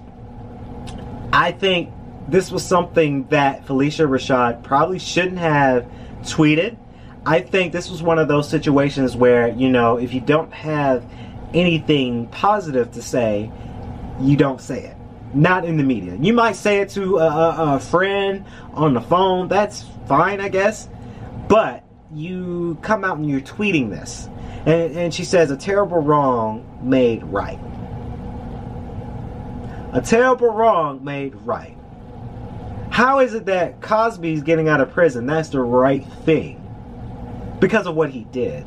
I 1.32 1.51
think 1.51 1.92
this 2.27 2.51
was 2.51 2.66
something 2.66 3.27
that 3.27 3.66
Phylicia 3.66 4.08
Rashad 4.08 4.63
probably 4.63 5.00
shouldn't 5.00 5.38
have 5.38 5.86
tweeted. 6.22 6.77
I 7.25 7.42
think 7.42 7.74
this 7.74 7.89
was 7.89 8.01
one 8.01 8.20
of 8.20 8.27
those 8.27 8.50
situations 8.50 9.16
where, 9.16 9.50
you 9.50 9.70
know, 9.70 9.98
if 9.98 10.13
you 10.13 10.22
don't 10.22 10.54
have 10.54 11.06
anything 11.54 12.27
positive 12.27 12.92
to 12.92 13.01
say, 13.01 13.51
you 14.20 14.38
don't 14.38 14.62
say 14.62 14.84
it. 14.86 14.98
Not 15.34 15.66
in 15.66 15.77
the 15.77 15.84
media. 15.84 16.16
You 16.20 16.34
might 16.34 16.56
say 16.56 16.80
it 16.80 16.89
to 16.92 17.18
a, 17.18 17.27
a, 17.27 17.75
a 17.75 17.80
friend 17.80 18.46
on 18.74 18.94
the 18.94 19.01
phone. 19.01 19.50
That's 19.50 19.86
fine, 20.08 20.39
I 20.39 20.50
guess. 20.50 20.88
But 21.48 21.84
you 22.14 22.78
come 22.82 23.04
out 23.04 23.18
and 23.18 23.30
you're 23.30 23.42
tweeting 23.42 23.90
this. 23.90 24.28
And, 24.66 24.98
and 24.98 25.14
she 25.14 25.26
says, 25.26 25.52
a 25.52 25.58
terrible 25.58 26.00
wrong 26.00 26.80
made 26.82 27.24
right. 27.24 27.60
A 29.94 30.02
terrible 30.02 30.52
wrong 30.52 31.04
made 31.04 31.36
right. 31.36 31.78
How 32.90 33.20
is 33.20 33.34
it 33.34 33.46
that 33.46 33.82
Cosby's 33.82 34.42
getting 34.42 34.68
out 34.68 34.82
of 34.82 34.92
prison? 34.92 35.26
That's 35.26 35.50
the 35.50 35.60
right 35.60 36.06
thing. 36.26 36.64
Because 37.60 37.86
of 37.88 37.96
what 37.96 38.10
he 38.10 38.24
did. 38.26 38.66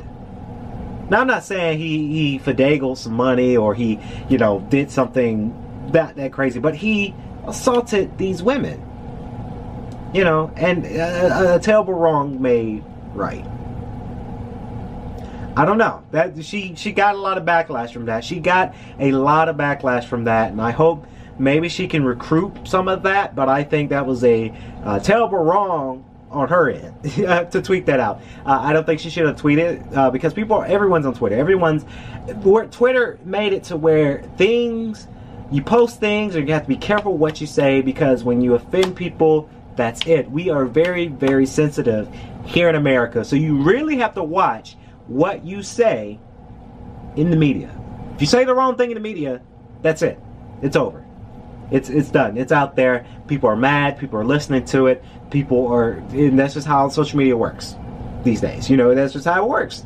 Now 1.09 1.21
I'm 1.21 1.27
not 1.27 1.43
saying 1.43 1.77
he, 1.77 2.07
he 2.07 2.39
finagled 2.39 2.97
some 2.97 3.13
money 3.13 3.57
or 3.57 3.75
he, 3.75 3.99
you 4.29 4.37
know, 4.37 4.61
did 4.69 4.89
something 4.89 5.53
that 5.91 6.15
that 6.15 6.31
crazy, 6.31 6.59
but 6.59 6.75
he 6.75 7.13
assaulted 7.45 8.17
these 8.17 8.41
women. 8.41 8.81
You 10.13 10.23
know, 10.23 10.51
and 10.55 10.85
a, 10.85 11.55
a 11.55 11.59
terrible 11.59 11.93
wrong 11.93 12.41
made 12.41 12.83
right. 13.13 13.45
I 15.55 15.65
don't 15.65 15.77
know. 15.77 16.03
That 16.11 16.43
she 16.45 16.75
she 16.75 16.91
got 16.91 17.15
a 17.15 17.17
lot 17.17 17.37
of 17.37 17.43
backlash 17.43 17.91
from 17.91 18.05
that. 18.05 18.23
She 18.23 18.39
got 18.39 18.73
a 18.99 19.11
lot 19.11 19.49
of 19.49 19.57
backlash 19.57 20.05
from 20.05 20.23
that, 20.25 20.51
and 20.51 20.61
I 20.61 20.71
hope 20.71 21.05
maybe 21.37 21.67
she 21.67 21.87
can 21.87 22.05
recruit 22.05 22.67
some 22.67 22.87
of 22.87 23.03
that. 23.03 23.35
But 23.35 23.49
I 23.49 23.63
think 23.63 23.89
that 23.89 24.05
was 24.05 24.23
a 24.23 24.53
uh, 24.83 24.99
terrible 24.99 25.39
wrong 25.39 26.05
on 26.29 26.47
her 26.47 26.69
end 26.69 27.03
to 27.51 27.61
tweet 27.61 27.85
that 27.87 27.99
out. 27.99 28.21
Uh, 28.45 28.59
I 28.61 28.71
don't 28.71 28.85
think 28.85 29.01
she 29.01 29.09
should 29.09 29.25
have 29.25 29.35
tweeted 29.35 29.93
uh, 29.95 30.09
because 30.09 30.33
people, 30.33 30.63
everyone's 30.63 31.05
on 31.05 31.13
Twitter. 31.13 31.35
Everyone's 31.35 31.85
Twitter 32.71 33.19
made 33.25 33.51
it 33.51 33.65
to 33.65 33.75
where 33.75 34.23
things 34.37 35.07
you 35.51 35.61
post 35.61 35.99
things, 35.99 36.35
or 36.35 36.39
you 36.39 36.53
have 36.53 36.63
to 36.63 36.67
be 36.67 36.77
careful 36.77 37.17
what 37.17 37.41
you 37.41 37.47
say 37.47 37.81
because 37.81 38.23
when 38.23 38.39
you 38.39 38.55
offend 38.55 38.95
people, 38.95 39.49
that's 39.81 40.05
it. 40.05 40.29
We 40.29 40.49
are 40.51 40.65
very, 40.65 41.07
very 41.07 41.47
sensitive 41.47 42.07
here 42.45 42.69
in 42.69 42.75
America, 42.75 43.25
so 43.25 43.35
you 43.35 43.61
really 43.63 43.97
have 43.97 44.13
to 44.13 44.23
watch 44.23 44.77
what 45.07 45.43
you 45.43 45.63
say 45.63 46.19
in 47.15 47.31
the 47.31 47.35
media. 47.35 47.75
If 48.13 48.21
you 48.21 48.27
say 48.27 48.45
the 48.45 48.53
wrong 48.53 48.77
thing 48.77 48.91
in 48.91 48.95
the 48.95 49.01
media, 49.01 49.41
that's 49.81 50.03
it. 50.03 50.19
It's 50.61 50.75
over. 50.75 51.03
It's 51.71 51.89
it's 51.89 52.09
done. 52.09 52.37
It's 52.37 52.51
out 52.51 52.75
there. 52.75 53.07
People 53.27 53.49
are 53.49 53.55
mad. 53.55 53.97
People 53.97 54.19
are 54.19 54.25
listening 54.25 54.65
to 54.65 54.85
it. 54.85 55.03
People 55.31 55.67
are, 55.67 55.93
and 56.11 56.37
that's 56.37 56.53
just 56.53 56.67
how 56.67 56.87
social 56.89 57.17
media 57.17 57.35
works 57.35 57.75
these 58.23 58.41
days. 58.41 58.69
You 58.69 58.77
know, 58.77 58.93
that's 58.93 59.13
just 59.13 59.25
how 59.25 59.43
it 59.43 59.49
works. 59.49 59.83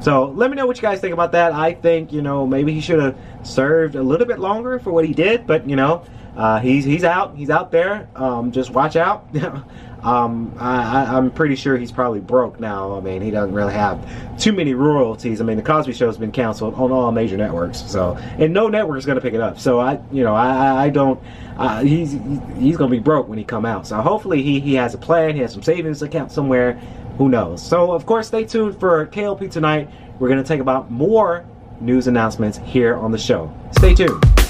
So 0.00 0.26
let 0.26 0.48
me 0.48 0.56
know 0.56 0.66
what 0.66 0.76
you 0.76 0.82
guys 0.82 1.00
think 1.00 1.12
about 1.12 1.32
that. 1.32 1.52
I 1.52 1.74
think 1.74 2.12
you 2.12 2.22
know 2.22 2.46
maybe 2.46 2.72
he 2.72 2.80
should 2.80 3.00
have 3.00 3.18
served 3.42 3.94
a 3.94 4.02
little 4.02 4.26
bit 4.26 4.38
longer 4.38 4.78
for 4.78 4.90
what 4.90 5.04
he 5.04 5.12
did, 5.12 5.46
but 5.46 5.68
you 5.68 5.76
know 5.76 6.04
uh, 6.38 6.60
he's 6.60 6.84
he's 6.84 7.02
out. 7.02 7.36
He's 7.36 7.50
out 7.50 7.72
there. 7.72 8.08
Um, 8.14 8.52
just 8.52 8.70
watch 8.70 8.94
out. 8.94 9.26
um, 10.04 10.54
I, 10.56 11.18
am 11.18 11.32
pretty 11.32 11.56
sure 11.56 11.76
he's 11.76 11.90
probably 11.90 12.20
broke 12.20 12.60
now. 12.60 12.96
I 12.96 13.00
mean, 13.00 13.22
he 13.22 13.32
doesn't 13.32 13.52
really 13.52 13.72
have 13.72 14.38
too 14.38 14.52
many 14.52 14.72
royalties. 14.72 15.40
I 15.40 15.44
mean, 15.44 15.56
the 15.56 15.64
Cosby 15.64 15.92
Show 15.92 16.06
has 16.06 16.16
been 16.16 16.30
canceled 16.30 16.74
on 16.74 16.92
all 16.92 17.10
major 17.10 17.36
networks, 17.36 17.82
so 17.90 18.16
and 18.38 18.54
no 18.54 18.68
network 18.68 18.98
is 18.98 19.04
going 19.04 19.16
to 19.16 19.20
pick 19.20 19.34
it 19.34 19.40
up. 19.40 19.58
So 19.58 19.80
I, 19.80 19.98
you 20.12 20.22
know, 20.22 20.36
I, 20.36 20.84
I 20.84 20.90
don't. 20.90 21.20
Uh, 21.56 21.82
he's 21.82 22.12
he's 22.12 22.76
going 22.76 22.88
to 22.88 22.96
be 22.96 23.00
broke 23.00 23.26
when 23.26 23.36
he 23.36 23.42
come 23.42 23.66
out. 23.66 23.84
So 23.88 24.00
hopefully 24.00 24.40
he 24.40 24.60
he 24.60 24.74
has 24.74 24.94
a 24.94 24.98
plan. 24.98 25.34
He 25.34 25.40
has 25.40 25.52
some 25.52 25.64
savings 25.64 26.02
account 26.02 26.30
somewhere. 26.30 26.74
Who 27.18 27.28
knows? 27.28 27.60
So 27.66 27.90
of 27.90 28.06
course, 28.06 28.28
stay 28.28 28.44
tuned 28.44 28.78
for 28.78 29.04
KLP 29.08 29.50
tonight. 29.50 29.90
We're 30.20 30.28
going 30.28 30.40
to 30.40 30.46
take 30.46 30.60
about 30.60 30.88
more 30.88 31.44
news 31.80 32.06
announcements 32.06 32.58
here 32.58 32.94
on 32.94 33.10
the 33.10 33.18
show. 33.18 33.52
Stay 33.72 33.92
tuned. 33.92 34.47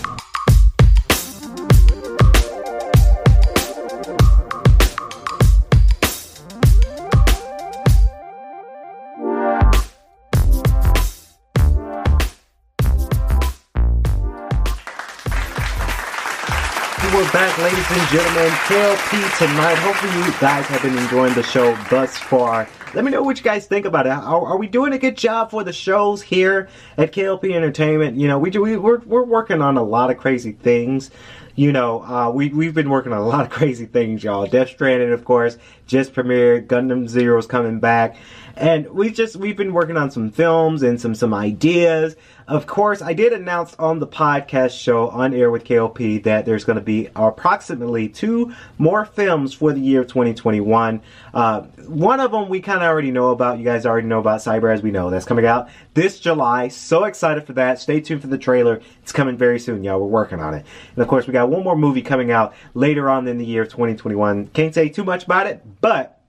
Ladies 17.58 17.90
and 17.90 18.08
gentlemen. 18.08 18.50
KLP 18.66 19.38
tonight. 19.38 19.74
Hopefully, 19.78 20.12
you 20.24 20.32
guys 20.40 20.64
have 20.66 20.80
been 20.80 20.96
enjoying 20.96 21.34
the 21.34 21.42
show 21.42 21.74
thus 21.90 22.16
far. 22.16 22.68
Let 22.94 23.04
me 23.04 23.10
know 23.10 23.22
what 23.22 23.36
you 23.36 23.42
guys 23.42 23.66
think 23.66 23.84
about 23.84 24.06
it. 24.06 24.10
Are, 24.10 24.46
are 24.46 24.56
we 24.56 24.68
doing 24.68 24.92
a 24.92 24.98
good 24.98 25.16
job 25.16 25.50
for 25.50 25.64
the 25.64 25.72
shows 25.72 26.22
here 26.22 26.68
at 26.96 27.12
KLP 27.12 27.52
Entertainment? 27.52 28.16
You 28.16 28.28
know, 28.28 28.38
we 28.38 28.50
do. 28.50 28.62
We, 28.62 28.76
we're 28.76 29.00
we're 29.00 29.24
working 29.24 29.60
on 29.60 29.76
a 29.76 29.82
lot 29.82 30.10
of 30.10 30.18
crazy 30.18 30.52
things. 30.52 31.10
You 31.58 31.72
know, 31.72 32.04
uh, 32.04 32.30
we 32.30 32.50
we've 32.50 32.72
been 32.72 32.88
working 32.88 33.12
on 33.12 33.18
a 33.18 33.26
lot 33.26 33.44
of 33.44 33.50
crazy 33.58 33.84
things, 33.84 34.22
y'all. 34.22 34.46
Death 34.46 34.68
Stranding, 34.68 35.10
of 35.10 35.24
course, 35.24 35.58
just 35.88 36.14
premiered. 36.14 36.68
Gundam 36.68 37.08
Zero's 37.08 37.48
coming 37.48 37.80
back, 37.80 38.14
and 38.54 38.88
we 38.90 39.10
just 39.10 39.34
we've 39.34 39.56
been 39.56 39.72
working 39.72 39.96
on 39.96 40.12
some 40.12 40.30
films 40.30 40.84
and 40.84 41.00
some 41.00 41.16
some 41.16 41.34
ideas. 41.34 42.14
Of 42.48 42.66
course, 42.66 43.02
I 43.02 43.12
did 43.12 43.34
announce 43.34 43.74
on 43.74 43.98
the 43.98 44.06
podcast 44.06 44.80
show 44.80 45.10
on 45.10 45.34
air 45.34 45.50
with 45.50 45.64
KLP 45.64 46.22
that 46.22 46.46
there's 46.46 46.64
going 46.64 46.78
to 46.78 46.82
be 46.82 47.10
approximately 47.14 48.08
two 48.08 48.54
more 48.78 49.04
films 49.04 49.52
for 49.52 49.74
the 49.74 49.80
year 49.80 50.02
2021. 50.02 51.02
Uh, 51.34 51.60
one 51.86 52.20
of 52.20 52.32
them 52.32 52.48
we 52.48 52.60
kind 52.60 52.78
of 52.78 52.84
already 52.84 53.10
know 53.10 53.32
about. 53.32 53.58
You 53.58 53.64
guys 53.64 53.84
already 53.84 54.06
know 54.06 54.20
about 54.20 54.40
Cyber 54.40 54.72
as 54.72 54.80
we 54.80 54.90
know. 54.90 55.10
That's 55.10 55.26
coming 55.26 55.44
out 55.44 55.68
this 55.92 56.20
July. 56.20 56.68
So 56.68 57.04
excited 57.04 57.44
for 57.44 57.52
that. 57.54 57.80
Stay 57.80 58.00
tuned 58.00 58.22
for 58.22 58.28
the 58.28 58.38
trailer. 58.38 58.80
It's 59.02 59.12
coming 59.12 59.36
very 59.36 59.58
soon, 59.58 59.84
y'all. 59.84 60.00
We're 60.00 60.06
working 60.06 60.40
on 60.40 60.54
it. 60.54 60.64
And 60.94 61.02
of 61.02 61.08
course, 61.08 61.26
we 61.26 61.34
got 61.34 61.47
one 61.48 61.64
more 61.64 61.76
movie 61.76 62.02
coming 62.02 62.30
out 62.30 62.54
later 62.74 63.08
on 63.10 63.26
in 63.26 63.38
the 63.38 63.46
year 63.46 63.64
2021. 63.64 64.48
Can't 64.48 64.74
say 64.74 64.88
too 64.88 65.04
much 65.04 65.24
about 65.24 65.46
it, 65.46 65.62
but 65.80 66.20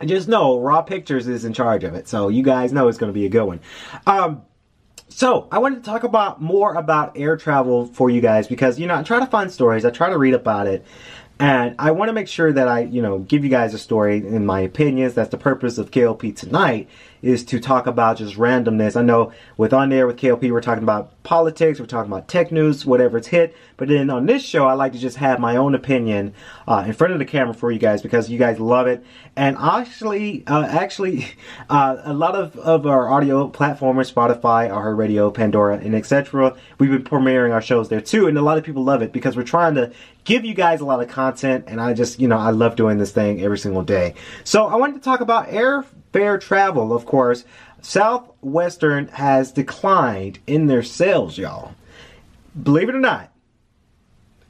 I 0.00 0.06
just 0.06 0.28
know 0.28 0.58
Raw 0.60 0.82
Pictures 0.82 1.28
is 1.28 1.44
in 1.44 1.52
charge 1.52 1.84
of 1.84 1.94
it. 1.94 2.08
So 2.08 2.28
you 2.28 2.42
guys 2.42 2.72
know 2.72 2.88
it's 2.88 2.98
going 2.98 3.12
to 3.12 3.18
be 3.18 3.26
a 3.26 3.30
good 3.30 3.44
one. 3.44 3.60
Um, 4.06 4.42
so, 5.12 5.48
I 5.50 5.58
wanted 5.58 5.82
to 5.82 5.90
talk 5.90 6.04
about 6.04 6.40
more 6.40 6.74
about 6.74 7.18
air 7.18 7.36
travel 7.36 7.86
for 7.86 8.10
you 8.10 8.20
guys 8.20 8.46
because, 8.46 8.78
you 8.78 8.86
know, 8.86 8.94
I 8.94 9.02
try 9.02 9.18
to 9.18 9.26
find 9.26 9.50
stories, 9.50 9.84
I 9.84 9.90
try 9.90 10.08
to 10.08 10.16
read 10.16 10.34
about 10.34 10.68
it, 10.68 10.86
and 11.40 11.74
I 11.78 11.90
want 11.92 12.10
to 12.10 12.12
make 12.12 12.28
sure 12.28 12.52
that 12.52 12.68
I, 12.68 12.80
you 12.80 13.00
know, 13.00 13.20
give 13.20 13.44
you 13.44 13.50
guys 13.50 13.72
a 13.72 13.78
story 13.78 14.18
in 14.18 14.44
my 14.44 14.60
opinions. 14.60 15.14
That's 15.14 15.30
the 15.30 15.38
purpose 15.38 15.78
of 15.78 15.90
KLP 15.90 16.36
tonight 16.36 16.86
is 17.22 17.44
to 17.44 17.60
talk 17.60 17.86
about 17.86 18.16
just 18.16 18.36
randomness. 18.36 18.96
I 18.96 19.02
know 19.02 19.32
with 19.56 19.72
On 19.72 19.92
Air 19.92 20.06
with 20.06 20.16
KLP, 20.16 20.50
we're 20.50 20.60
talking 20.60 20.82
about 20.82 21.22
politics, 21.22 21.78
we're 21.78 21.86
talking 21.86 22.10
about 22.10 22.28
tech 22.28 22.50
news, 22.50 22.86
whatever 22.86 23.18
it's 23.18 23.28
hit. 23.28 23.54
But 23.76 23.88
then 23.88 24.10
on 24.10 24.26
this 24.26 24.42
show, 24.42 24.66
I 24.66 24.74
like 24.74 24.92
to 24.92 24.98
just 24.98 25.16
have 25.18 25.38
my 25.38 25.56
own 25.56 25.74
opinion 25.74 26.34
uh, 26.66 26.84
in 26.86 26.92
front 26.92 27.12
of 27.12 27.18
the 27.18 27.24
camera 27.24 27.54
for 27.54 27.70
you 27.70 27.78
guys 27.78 28.02
because 28.02 28.30
you 28.30 28.38
guys 28.38 28.58
love 28.58 28.86
it. 28.86 29.04
And 29.36 29.56
actually, 29.58 30.46
uh, 30.46 30.64
actually, 30.64 31.26
uh, 31.70 31.96
a 32.04 32.14
lot 32.14 32.34
of, 32.34 32.56
of 32.58 32.86
our 32.86 33.10
audio 33.10 33.48
platforms, 33.48 34.10
Spotify, 34.10 34.70
our 34.70 34.94
Radio, 34.94 35.30
Pandora, 35.30 35.78
and 35.78 35.94
etc., 35.94 36.56
we've 36.78 36.90
been 36.90 37.04
premiering 37.04 37.52
our 37.52 37.62
shows 37.62 37.88
there 37.88 38.00
too. 38.00 38.26
And 38.26 38.38
a 38.38 38.42
lot 38.42 38.58
of 38.58 38.64
people 38.64 38.84
love 38.84 39.02
it 39.02 39.12
because 39.12 39.36
we're 39.36 39.42
trying 39.42 39.74
to 39.74 39.92
give 40.24 40.44
you 40.44 40.54
guys 40.54 40.80
a 40.80 40.84
lot 40.84 41.00
of 41.02 41.08
content. 41.08 41.64
And 41.66 41.80
I 41.80 41.94
just, 41.94 42.20
you 42.20 42.28
know, 42.28 42.38
I 42.38 42.50
love 42.50 42.76
doing 42.76 42.98
this 42.98 43.12
thing 43.12 43.42
every 43.42 43.58
single 43.58 43.82
day. 43.82 44.14
So 44.44 44.66
I 44.66 44.76
wanted 44.76 44.94
to 44.94 45.00
talk 45.00 45.20
about 45.20 45.48
air 45.48 45.84
fair 46.12 46.38
travel, 46.38 46.92
of 46.92 47.06
course, 47.06 47.44
Southwestern 47.82 49.08
has 49.08 49.52
declined 49.52 50.38
in 50.46 50.66
their 50.66 50.82
sales, 50.82 51.38
y'all. 51.38 51.74
Believe 52.60 52.88
it 52.88 52.94
or 52.94 53.00
not, 53.00 53.32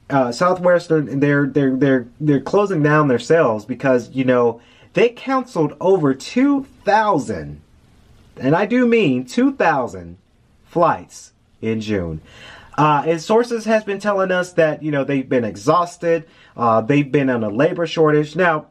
uh, 0.09 0.33
Southwestern 0.33 1.21
they're 1.21 1.47
they're 1.47 1.77
they're 1.77 2.09
they're 2.19 2.41
closing 2.41 2.83
down 2.83 3.09
their 3.09 3.19
sales 3.19 3.65
because 3.65 4.11
you 4.11 4.25
know 4.25 4.61
they 4.95 5.11
canceled 5.11 5.77
over 5.81 6.15
two 6.15 6.65
thousand, 6.85 7.61
and 8.37 8.57
I 8.57 8.67
do 8.67 8.87
mean 8.87 9.27
two 9.27 9.53
thousand 9.53 10.17
flights 10.65 11.33
in 11.61 11.81
June. 11.81 12.21
Uh, 12.81 13.03
and 13.07 13.21
sources 13.21 13.67
has 13.67 13.85
been 13.85 13.99
telling 13.99 14.31
us 14.31 14.55
that 14.55 14.83
you 14.83 14.91
know 14.91 15.05
they've 15.05 15.29
been 15.29 15.45
exhausted, 15.45 16.27
uh, 16.57 16.81
they've 16.81 17.13
been 17.13 17.29
on 17.29 17.45
a 17.45 17.51
labor 17.51 17.87
shortage. 17.87 18.35
Now, 18.35 18.69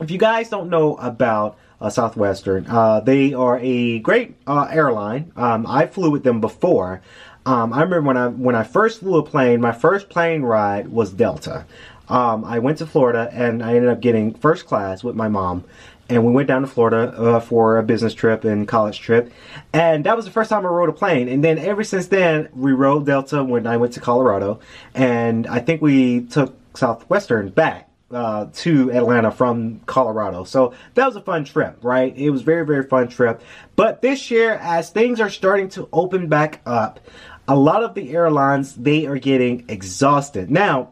if 0.00 0.10
you 0.10 0.18
guys 0.18 0.50
don't 0.50 0.68
know 0.68 0.96
about 0.96 1.58
uh, 1.80 1.88
Southwestern. 1.88 2.66
Uh, 2.68 3.00
they 3.00 3.32
are 3.32 3.58
a 3.60 4.00
great 4.00 4.36
uh, 4.46 4.68
airline. 4.70 5.32
Um, 5.36 5.66
I 5.66 5.86
flew 5.86 6.10
with 6.10 6.24
them 6.24 6.40
before. 6.40 7.00
Um, 7.46 7.72
I 7.72 7.82
remember 7.82 8.02
when 8.02 8.16
I 8.16 8.28
when 8.28 8.54
I 8.54 8.64
first 8.64 9.00
flew 9.00 9.16
a 9.16 9.22
plane, 9.22 9.60
my 9.60 9.72
first 9.72 10.10
plane 10.10 10.42
ride 10.42 10.88
was 10.88 11.10
Delta. 11.10 11.64
Um, 12.08 12.44
I 12.44 12.58
went 12.58 12.78
to 12.78 12.86
Florida 12.86 13.30
and 13.32 13.62
I 13.62 13.76
ended 13.76 13.88
up 13.88 14.00
getting 14.00 14.34
first 14.34 14.66
class 14.66 15.02
with 15.02 15.14
my 15.16 15.28
mom. 15.28 15.64
And 16.10 16.26
we 16.26 16.32
went 16.32 16.48
down 16.48 16.62
to 16.62 16.66
Florida 16.66 17.14
uh, 17.16 17.40
for 17.40 17.78
a 17.78 17.84
business 17.84 18.12
trip 18.14 18.44
and 18.44 18.66
college 18.66 18.98
trip. 18.98 19.32
And 19.72 20.04
that 20.04 20.16
was 20.16 20.24
the 20.24 20.32
first 20.32 20.50
time 20.50 20.66
I 20.66 20.68
rode 20.68 20.88
a 20.88 20.92
plane. 20.92 21.28
And 21.28 21.42
then 21.42 21.56
ever 21.56 21.84
since 21.84 22.08
then, 22.08 22.48
we 22.52 22.72
rode 22.72 23.06
Delta 23.06 23.44
when 23.44 23.64
I 23.64 23.76
went 23.76 23.94
to 23.94 24.00
Colorado. 24.00 24.58
And 24.92 25.46
I 25.46 25.60
think 25.60 25.80
we 25.80 26.22
took 26.22 26.56
Southwestern 26.74 27.50
back 27.50 27.88
uh, 28.10 28.46
to 28.54 28.90
Atlanta 28.90 29.30
from 29.30 29.80
Colorado. 29.86 30.42
So 30.42 30.74
that 30.94 31.06
was 31.06 31.14
a 31.14 31.20
fun 31.20 31.44
trip, 31.44 31.78
right? 31.82 32.12
It 32.16 32.30
was 32.30 32.42
very, 32.42 32.66
very 32.66 32.82
fun 32.82 33.06
trip. 33.06 33.40
But 33.76 34.02
this 34.02 34.32
year, 34.32 34.54
as 34.54 34.90
things 34.90 35.20
are 35.20 35.30
starting 35.30 35.68
to 35.70 35.88
open 35.92 36.28
back 36.28 36.60
up, 36.66 36.98
a 37.46 37.54
lot 37.54 37.84
of 37.84 37.94
the 37.94 38.12
airlines, 38.12 38.74
they 38.74 39.06
are 39.06 39.18
getting 39.18 39.64
exhausted. 39.68 40.50
Now, 40.50 40.90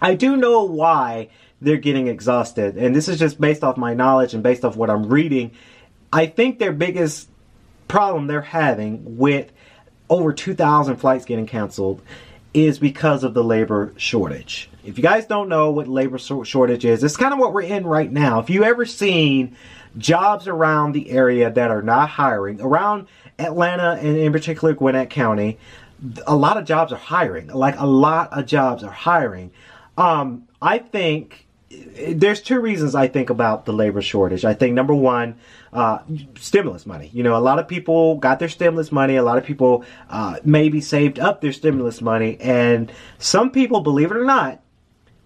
I 0.00 0.14
do 0.14 0.34
know 0.36 0.64
why 0.64 1.28
they're 1.60 1.76
getting 1.76 2.08
exhausted. 2.08 2.76
And 2.76 2.94
this 2.94 3.08
is 3.08 3.18
just 3.18 3.40
based 3.40 3.62
off 3.62 3.76
my 3.76 3.94
knowledge 3.94 4.34
and 4.34 4.42
based 4.42 4.64
off 4.64 4.76
what 4.76 4.90
I'm 4.90 5.06
reading. 5.08 5.52
I 6.12 6.26
think 6.26 6.58
their 6.58 6.72
biggest 6.72 7.28
problem 7.88 8.26
they're 8.26 8.40
having 8.40 9.18
with 9.18 9.52
over 10.08 10.32
2,000 10.32 10.96
flights 10.96 11.24
getting 11.24 11.46
canceled 11.46 12.02
is 12.52 12.78
because 12.78 13.22
of 13.22 13.34
the 13.34 13.44
labor 13.44 13.92
shortage. 13.96 14.68
If 14.84 14.98
you 14.98 15.02
guys 15.02 15.26
don't 15.26 15.48
know 15.48 15.70
what 15.70 15.86
labor 15.86 16.18
shortage 16.18 16.84
is, 16.84 17.04
it's 17.04 17.16
kind 17.16 17.32
of 17.32 17.38
what 17.38 17.52
we're 17.52 17.62
in 17.62 17.86
right 17.86 18.10
now. 18.10 18.40
If 18.40 18.50
you 18.50 18.64
ever 18.64 18.84
seen 18.86 19.56
jobs 19.98 20.48
around 20.48 20.92
the 20.92 21.10
area 21.10 21.50
that 21.50 21.70
are 21.70 21.82
not 21.82 22.08
hiring, 22.08 22.60
around 22.60 23.06
Atlanta 23.38 23.98
and 24.00 24.16
in 24.16 24.32
particular 24.32 24.74
Gwinnett 24.74 25.10
County, 25.10 25.58
a 26.26 26.34
lot 26.34 26.56
of 26.56 26.64
jobs 26.64 26.92
are 26.92 26.98
hiring. 26.98 27.48
Like 27.48 27.78
a 27.78 27.86
lot 27.86 28.32
of 28.32 28.46
jobs 28.46 28.82
are 28.82 28.90
hiring. 28.90 29.52
Um, 29.96 30.48
I 30.60 30.78
think 30.78 31.46
there's 31.70 32.40
two 32.40 32.60
reasons 32.60 32.94
I 32.94 33.06
think 33.06 33.30
about 33.30 33.64
the 33.64 33.72
labor 33.72 34.02
shortage. 34.02 34.44
I 34.44 34.54
think 34.54 34.74
number 34.74 34.94
one, 34.94 35.38
uh, 35.72 36.00
stimulus 36.36 36.84
money. 36.84 37.10
You 37.12 37.22
know, 37.22 37.36
a 37.36 37.38
lot 37.38 37.58
of 37.60 37.68
people 37.68 38.16
got 38.16 38.40
their 38.40 38.48
stimulus 38.48 38.90
money. 38.90 39.16
A 39.16 39.22
lot 39.22 39.38
of 39.38 39.44
people 39.44 39.84
uh, 40.08 40.36
maybe 40.44 40.80
saved 40.80 41.20
up 41.20 41.40
their 41.40 41.52
stimulus 41.52 42.00
money, 42.00 42.38
and 42.40 42.90
some 43.18 43.50
people, 43.50 43.80
believe 43.80 44.10
it 44.10 44.16
or 44.16 44.24
not, 44.24 44.60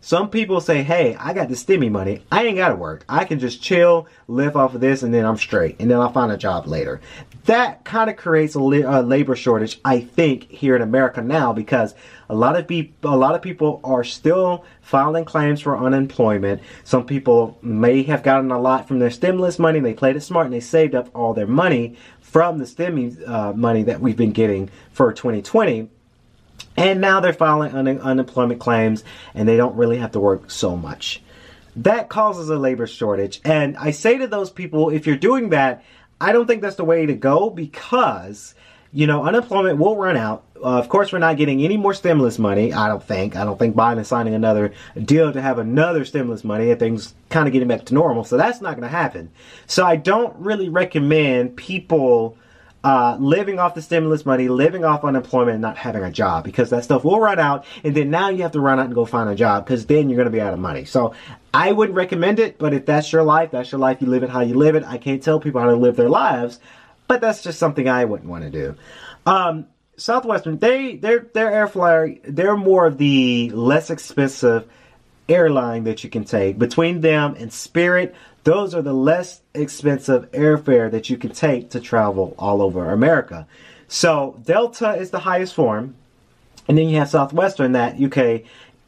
some 0.05 0.29
people 0.29 0.61
say, 0.61 0.83
hey, 0.83 1.17
I 1.19 1.33
got 1.33 1.49
the 1.49 1.55
stimmy 1.55 1.91
money. 1.91 2.23
I 2.31 2.45
ain't 2.45 2.59
got 2.59 2.69
to 2.69 2.75
work. 2.75 3.07
I 3.09 3.25
can 3.25 3.39
just 3.39 3.63
chill, 3.63 4.07
live 4.29 4.55
off 4.55 4.75
of 4.75 4.83
this, 4.83 5.03
and 5.03 5.15
then 5.15 5.25
I'm 5.25 5.39
straight. 5.39 5.77
And 5.81 5.91
then 5.91 5.99
I'll 5.99 6.13
find 6.13 6.31
a 6.31 6.37
job 6.37 6.67
later. 6.67 7.01
That 7.47 7.87
kind 7.87 8.11
of 8.11 8.17
creates 8.17 8.55
a, 8.55 8.59
a, 8.59 9.01
labor 9.01 9.35
shortage, 9.35 9.81
I 9.83 10.01
think, 10.01 10.51
here 10.51 10.77
in 10.77 10.83
America 10.83 11.23
now 11.23 11.55
because 11.55 11.95
a 12.29 12.35
lot 12.35 12.55
of 12.55 12.69
people, 12.69 13.15
a 13.15 13.17
lot 13.17 13.35
of 13.35 13.41
people 13.41 13.81
are 13.83 14.05
still 14.05 14.67
filing 14.83 15.25
claims 15.25 15.63
for 15.63 15.79
unemployment. 15.79 16.61
Some 16.85 17.07
people 17.07 17.59
may 17.63 18.03
have 18.03 18.23
gotten 18.23 18.51
a 18.51 18.61
lot 18.61 18.87
from 18.87 18.99
their 18.99 19.11
stimulus 19.11 19.59
money. 19.59 19.81
They 19.81 19.95
played 19.95 20.17
it 20.17 20.21
smart 20.21 20.45
and 20.45 20.55
they 20.55 20.61
saved 20.61 20.95
up 20.95 21.09
all 21.15 21.33
their 21.33 21.47
money 21.47 21.97
from 22.21 22.59
the 22.59 22.67
stimmy 22.67 23.27
uh, 23.27 23.55
money 23.55 23.83
that 23.85 24.03
we've 24.03 24.19
been 24.19 24.33
getting 24.33 24.69
for 24.93 25.15
2020 25.15 25.89
and 26.77 27.01
now 27.01 27.21
they're 27.21 27.33
filing 27.33 27.75
un- 27.75 28.01
unemployment 28.01 28.61
claims 28.61 29.05
and 29.35 29.49
they 29.49 29.57
don't 29.57 29.77
really 29.77 29.99
have 29.99 30.13
to 30.13 30.21
work 30.21 30.51
so 30.51 30.77
much. 30.77 31.23
That 31.77 32.09
causes 32.09 32.49
a 32.51 32.57
labor 32.57 32.87
shortage. 32.87 33.41
And 33.45 33.77
I 33.77 33.91
say 33.91 34.19
to 34.19 34.27
those 34.27 34.51
people, 34.51 34.91
if 34.91 35.07
you're 35.07 35.17
doing 35.17 35.51
that, 35.51 35.83
I 36.21 36.33
don't 36.33 36.47
think 36.47 36.63
that's 36.63 36.77
the 36.77 36.85
way 36.85 37.07
to 37.07 37.15
go 37.15 37.51
because, 37.51 38.55
you 38.93 39.07
know, 39.07 39.25
unemployment 39.25 39.79
will 39.79 39.97
run 39.97 40.17
out. 40.17 40.45
Uh, 40.57 40.79
of 40.79 40.89
course, 40.89 41.13
we're 41.13 41.19
not 41.19 41.37
getting 41.37 41.63
any 41.63 41.77
more 41.77 41.93
stimulus 41.93 42.39
money. 42.39 42.73
I 42.73 42.89
don't 42.89 43.03
think. 43.03 43.37
I 43.37 43.45
don't 43.45 43.59
think 43.59 43.75
Biden 43.75 44.01
is 44.01 44.09
signing 44.09 44.35
another 44.35 44.73
deal 44.97 45.33
to 45.33 45.43
have 45.43 45.59
another 45.59 46.05
stimulus 46.05 46.45
money 46.45 46.71
and 46.71 46.79
things 46.79 47.13
kind 47.29 47.47
of 47.47 47.53
getting 47.53 47.69
back 47.69 47.87
to 47.87 47.95
normal. 47.95 48.25
So 48.25 48.37
that's 48.37 48.61
not 48.61 48.71
going 48.71 48.83
to 48.83 48.89
happen. 48.89 49.31
So 49.67 49.85
I 49.85 49.97
don't 49.97 50.35
really 50.37 50.69
recommend 50.69 51.57
people 51.57 52.39
uh, 52.85 53.17
living 53.19 53.59
off 53.59 53.75
the 53.75 53.81
stimulus 53.81 54.27
money, 54.27 54.47
living 54.47 54.85
off 54.85 55.05
unemployment, 55.05 55.55
and 55.55 55.63
not 55.63 55.79
having 55.79 56.05
a 56.05 56.11
job 56.11 56.45
because 56.45 56.69
that 56.69 56.85
stuff 56.85 57.03
will 57.03 57.19
run 57.19 57.41
out, 57.41 57.65
and 57.83 57.97
then 57.97 58.11
now 58.11 58.29
you 58.29 58.43
have 58.43 58.53
to 58.53 58.61
run 58.61 58.79
out 58.79 58.85
and 58.85 58.95
go 58.95 59.07
find 59.07 59.29
a 59.31 59.35
job 59.35 59.65
because 59.65 59.87
then 59.87 60.11
you're 60.11 60.17
going 60.17 60.27
to 60.27 60.31
be 60.31 60.41
out 60.41 60.53
of 60.53 60.59
money. 60.59 60.85
So 60.85 61.15
I 61.53 61.73
wouldn't 61.73 61.97
recommend 61.97 62.39
it, 62.39 62.59
but 62.59 62.75
if 62.75 62.85
that's 62.85 63.11
your 63.11 63.23
life, 63.23 63.53
that's 63.53 63.73
your 63.73 63.79
life. 63.79 64.03
You 64.03 64.09
live 64.09 64.23
it 64.23 64.29
how 64.29 64.41
you 64.41 64.55
live 64.55 64.77
it. 64.77 64.85
I 64.85 64.99
can't 64.99 65.23
tell 65.23 65.41
people 65.41 65.63
how 65.63 65.69
to 65.69 65.77
live 65.77 65.97
their 65.97 66.11
lives, 66.11 66.61
but 67.09 67.23
that's 67.23 67.43
just 67.43 67.59
something 67.59 67.89
I 67.89 68.05
wouldn't 68.05 68.29
want 68.29 68.45
to 68.45 68.51
do. 68.51 68.77
Um, 69.25 69.67
Southwestern, 69.97 70.59
they 70.59 70.97
they're 70.97 71.27
they're 71.33 71.53
air 71.53 71.69
flyer. 71.69 72.17
They're 72.25 72.57
more 72.57 72.87
of 72.87 72.99
the 72.99 73.49
less 73.51 73.89
expensive 73.89 74.69
airline 75.27 75.85
that 75.85 76.05
you 76.05 76.11
can 76.11 76.25
take. 76.25 76.59
Between 76.59 77.01
them 77.01 77.35
and 77.39 77.51
Spirit, 77.51 78.15
those 78.45 78.75
are 78.75 78.83
the 78.83 78.93
less 78.93 79.41
expensive 79.55 80.31
airfare 80.33 80.91
that 80.91 81.11
you 81.11 81.17
can 81.17 81.31
take 81.31 81.71
to 81.71 81.81
travel 81.81 82.35
all 82.39 82.63
over 82.63 82.91
America. 82.91 83.47
So 83.89 84.39
Delta 84.45 84.95
is 84.95 85.11
the 85.11 85.21
highest 85.21 85.55
form, 85.55 85.95
and 86.69 86.79
then 86.79 86.89
you 86.89 86.99
have 86.99 87.09
Southwestern 87.09 87.73
that 87.73 88.01
UK. 88.01 88.43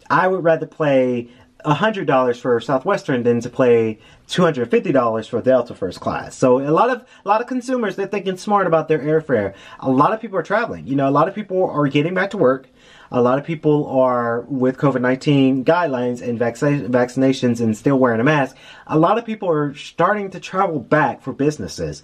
I 0.09 0.29
would 0.29 0.45
rather 0.45 0.67
play 0.67 1.29
$100 1.65 2.41
for 2.41 2.61
Southwestern 2.61 3.23
than 3.23 3.41
to 3.41 3.51
play 3.51 3.99
$250 4.29 5.29
for 5.29 5.41
Delta 5.41 5.75
first 5.75 6.01
class. 6.01 6.37
So 6.37 6.59
a 6.61 6.71
lot 6.71 6.91
of 6.91 7.05
a 7.25 7.29
lot 7.29 7.41
of 7.41 7.47
consumers 7.47 7.97
they're 7.97 8.07
thinking 8.07 8.37
smart 8.37 8.67
about 8.67 8.89
their 8.89 9.01
airfare. 9.01 9.55
A 9.81 9.91
lot 9.91 10.13
of 10.13 10.21
people 10.21 10.39
are 10.39 10.43
traveling. 10.43 10.87
You 10.87 10.97
know, 10.97 11.09
a 11.09 11.11
lot 11.11 11.29
of 11.29 11.35
people 11.35 11.69
are 11.69 11.89
getting 11.89 12.15
back 12.15 12.31
to 12.31 12.37
work 12.37 12.69
a 13.11 13.21
lot 13.21 13.39
of 13.39 13.45
people 13.45 13.87
are 13.89 14.43
with 14.43 14.79
COVID 14.79 15.01
19 15.01 15.65
guidelines 15.65 16.21
and 16.21 16.39
vac- 16.39 16.55
vaccinations 16.55 17.61
and 17.61 17.77
still 17.77 17.99
wearing 17.99 18.21
a 18.21 18.25
mask. 18.25 18.57
A 18.87 18.99
lot 18.99 19.19
of 19.19 19.25
people 19.25 19.49
are 19.49 19.75
starting 19.75 20.31
to 20.31 20.41
travel 20.41 20.81
back 20.81 21.23
for 21.23 21.33
businesses. 21.33 22.03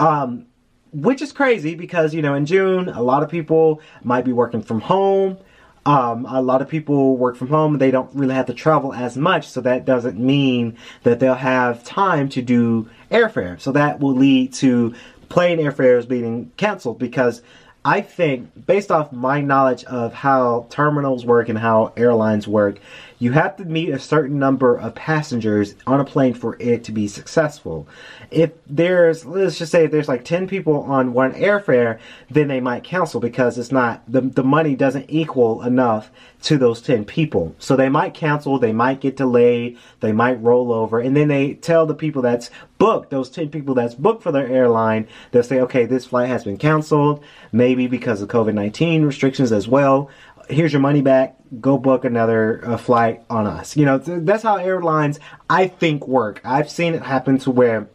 Um, 0.00 0.46
which 0.92 1.22
is 1.22 1.32
crazy 1.32 1.74
because, 1.74 2.14
you 2.14 2.20
know, 2.20 2.34
in 2.34 2.44
June, 2.44 2.88
a 2.88 3.02
lot 3.02 3.22
of 3.22 3.30
people 3.30 3.80
might 4.02 4.24
be 4.24 4.32
working 4.32 4.62
from 4.62 4.80
home. 4.80 5.38
Um, 5.84 6.26
a 6.26 6.40
lot 6.40 6.62
of 6.62 6.68
people 6.68 7.16
work 7.16 7.36
from 7.36 7.48
home. 7.48 7.78
They 7.78 7.90
don't 7.90 8.14
really 8.14 8.34
have 8.34 8.46
to 8.46 8.54
travel 8.54 8.92
as 8.92 9.16
much. 9.16 9.48
So 9.48 9.60
that 9.62 9.84
doesn't 9.84 10.18
mean 10.18 10.76
that 11.02 11.18
they'll 11.18 11.34
have 11.34 11.82
time 11.82 12.28
to 12.30 12.42
do 12.42 12.88
airfare. 13.10 13.60
So 13.60 13.72
that 13.72 14.00
will 14.00 14.14
lead 14.14 14.52
to 14.54 14.94
plane 15.28 15.58
airfares 15.58 16.06
being 16.06 16.52
canceled 16.56 16.98
because 16.98 17.42
I 17.84 18.00
think, 18.00 18.66
based 18.66 18.92
off 18.92 19.12
my 19.12 19.40
knowledge 19.40 19.84
of 19.84 20.14
how 20.14 20.66
terminals 20.70 21.26
work 21.26 21.48
and 21.48 21.58
how 21.58 21.92
airlines 21.96 22.46
work, 22.46 22.78
you 23.22 23.30
have 23.30 23.54
to 23.54 23.64
meet 23.64 23.88
a 23.88 24.00
certain 24.00 24.36
number 24.36 24.76
of 24.76 24.96
passengers 24.96 25.76
on 25.86 26.00
a 26.00 26.04
plane 26.04 26.34
for 26.34 26.56
it 26.58 26.82
to 26.82 26.90
be 26.90 27.06
successful. 27.06 27.86
If 28.32 28.50
there's, 28.66 29.24
let's 29.24 29.58
just 29.58 29.70
say, 29.70 29.84
if 29.84 29.92
there's 29.92 30.08
like 30.08 30.24
10 30.24 30.48
people 30.48 30.82
on 30.82 31.12
one 31.12 31.32
airfare, 31.34 32.00
then 32.28 32.48
they 32.48 32.58
might 32.58 32.82
cancel 32.82 33.20
because 33.20 33.58
it's 33.58 33.70
not, 33.70 34.02
the, 34.08 34.22
the 34.22 34.42
money 34.42 34.74
doesn't 34.74 35.06
equal 35.08 35.62
enough 35.62 36.10
to 36.42 36.58
those 36.58 36.82
10 36.82 37.04
people. 37.04 37.54
So 37.60 37.76
they 37.76 37.88
might 37.88 38.12
cancel, 38.12 38.58
they 38.58 38.72
might 38.72 39.00
get 39.00 39.16
delayed, 39.16 39.78
they 40.00 40.10
might 40.10 40.42
roll 40.42 40.72
over, 40.72 40.98
and 40.98 41.16
then 41.16 41.28
they 41.28 41.54
tell 41.54 41.86
the 41.86 41.94
people 41.94 42.22
that's 42.22 42.50
booked, 42.78 43.10
those 43.10 43.30
10 43.30 43.50
people 43.50 43.76
that's 43.76 43.94
booked 43.94 44.24
for 44.24 44.32
their 44.32 44.48
airline, 44.48 45.06
they'll 45.30 45.44
say, 45.44 45.60
okay, 45.60 45.86
this 45.86 46.06
flight 46.06 46.28
has 46.28 46.42
been 46.42 46.56
canceled, 46.56 47.22
maybe 47.52 47.86
because 47.86 48.20
of 48.20 48.28
COVID 48.28 48.54
19 48.54 49.04
restrictions 49.04 49.52
as 49.52 49.68
well 49.68 50.10
here's 50.52 50.72
your 50.72 50.80
money 50.80 51.02
back 51.02 51.36
go 51.60 51.76
book 51.76 52.04
another 52.04 52.62
uh, 52.64 52.76
flight 52.76 53.22
on 53.28 53.46
us. 53.46 53.76
You 53.76 53.84
know 53.84 53.98
that's 53.98 54.42
how 54.42 54.56
airlines 54.56 55.20
i 55.50 55.68
think 55.68 56.06
work. 56.06 56.40
I've 56.44 56.70
seen 56.70 56.94
it 56.94 57.02
happen 57.02 57.38
to 57.38 57.50
where 57.50 57.88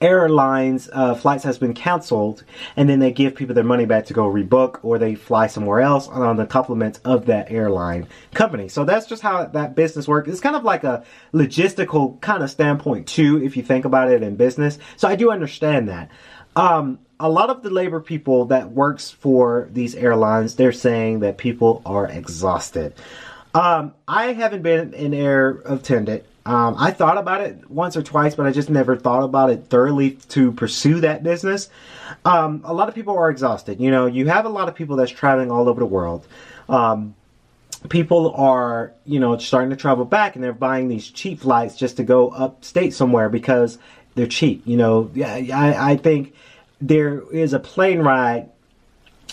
airlines 0.00 0.90
uh, 0.92 1.14
flights 1.14 1.44
has 1.44 1.56
been 1.56 1.72
canceled 1.72 2.44
and 2.76 2.86
then 2.86 2.98
they 2.98 3.10
give 3.10 3.34
people 3.34 3.54
their 3.54 3.64
money 3.64 3.86
back 3.86 4.04
to 4.04 4.12
go 4.12 4.30
rebook 4.30 4.78
or 4.82 4.98
they 4.98 5.14
fly 5.14 5.46
somewhere 5.46 5.80
else 5.80 6.06
on 6.08 6.36
the 6.36 6.44
compliments 6.44 7.00
of 7.04 7.24
that 7.26 7.50
airline 7.50 8.06
company. 8.34 8.68
So 8.68 8.84
that's 8.84 9.06
just 9.06 9.22
how 9.22 9.46
that 9.46 9.74
business 9.74 10.06
works. 10.06 10.28
It's 10.28 10.40
kind 10.40 10.54
of 10.54 10.64
like 10.64 10.84
a 10.84 11.02
logistical 11.32 12.20
kind 12.20 12.42
of 12.42 12.50
standpoint 12.50 13.06
too 13.06 13.42
if 13.42 13.56
you 13.56 13.62
think 13.62 13.86
about 13.86 14.10
it 14.10 14.22
in 14.22 14.36
business. 14.36 14.78
So 14.96 15.08
i 15.08 15.16
do 15.16 15.30
understand 15.30 15.88
that. 15.88 16.10
Um, 16.56 16.98
a 17.18 17.28
lot 17.28 17.50
of 17.50 17.62
the 17.62 17.70
labor 17.70 18.00
people 18.00 18.46
that 18.46 18.70
works 18.70 19.10
for 19.10 19.68
these 19.72 19.94
airlines, 19.94 20.56
they're 20.56 20.72
saying 20.72 21.20
that 21.20 21.38
people 21.38 21.82
are 21.86 22.06
exhausted. 22.06 22.94
Um, 23.54 23.94
I 24.06 24.32
haven't 24.32 24.62
been 24.62 24.92
an 24.94 25.14
air 25.14 25.62
attendant. 25.64 26.24
Um, 26.44 26.76
I 26.78 26.92
thought 26.92 27.18
about 27.18 27.40
it 27.40 27.68
once 27.70 27.96
or 27.96 28.02
twice, 28.02 28.34
but 28.34 28.46
I 28.46 28.52
just 28.52 28.70
never 28.70 28.96
thought 28.96 29.24
about 29.24 29.50
it 29.50 29.66
thoroughly 29.66 30.12
to 30.28 30.52
pursue 30.52 31.00
that 31.00 31.22
business. 31.22 31.70
Um, 32.24 32.60
a 32.64 32.72
lot 32.72 32.88
of 32.88 32.94
people 32.94 33.16
are 33.16 33.30
exhausted. 33.30 33.80
You 33.80 33.90
know, 33.90 34.06
you 34.06 34.28
have 34.28 34.44
a 34.44 34.48
lot 34.48 34.68
of 34.68 34.74
people 34.74 34.96
that's 34.96 35.10
traveling 35.10 35.50
all 35.50 35.68
over 35.68 35.80
the 35.80 35.86
world. 35.86 36.26
Um, 36.68 37.16
people 37.88 38.32
are, 38.36 38.92
you 39.04 39.18
know, 39.18 39.36
starting 39.38 39.70
to 39.70 39.76
travel 39.76 40.04
back 40.04 40.34
and 40.34 40.44
they're 40.44 40.52
buying 40.52 40.88
these 40.88 41.08
cheap 41.10 41.40
flights 41.40 41.76
just 41.76 41.96
to 41.96 42.04
go 42.04 42.28
upstate 42.28 42.94
somewhere 42.94 43.28
because 43.28 43.78
they're 44.14 44.26
cheap. 44.26 44.62
You 44.66 44.76
know, 44.76 45.10
I, 45.16 45.92
I 45.92 45.96
think 45.96 46.34
there 46.80 47.22
is 47.32 47.52
a 47.52 47.58
plane 47.58 48.00
ride 48.00 48.50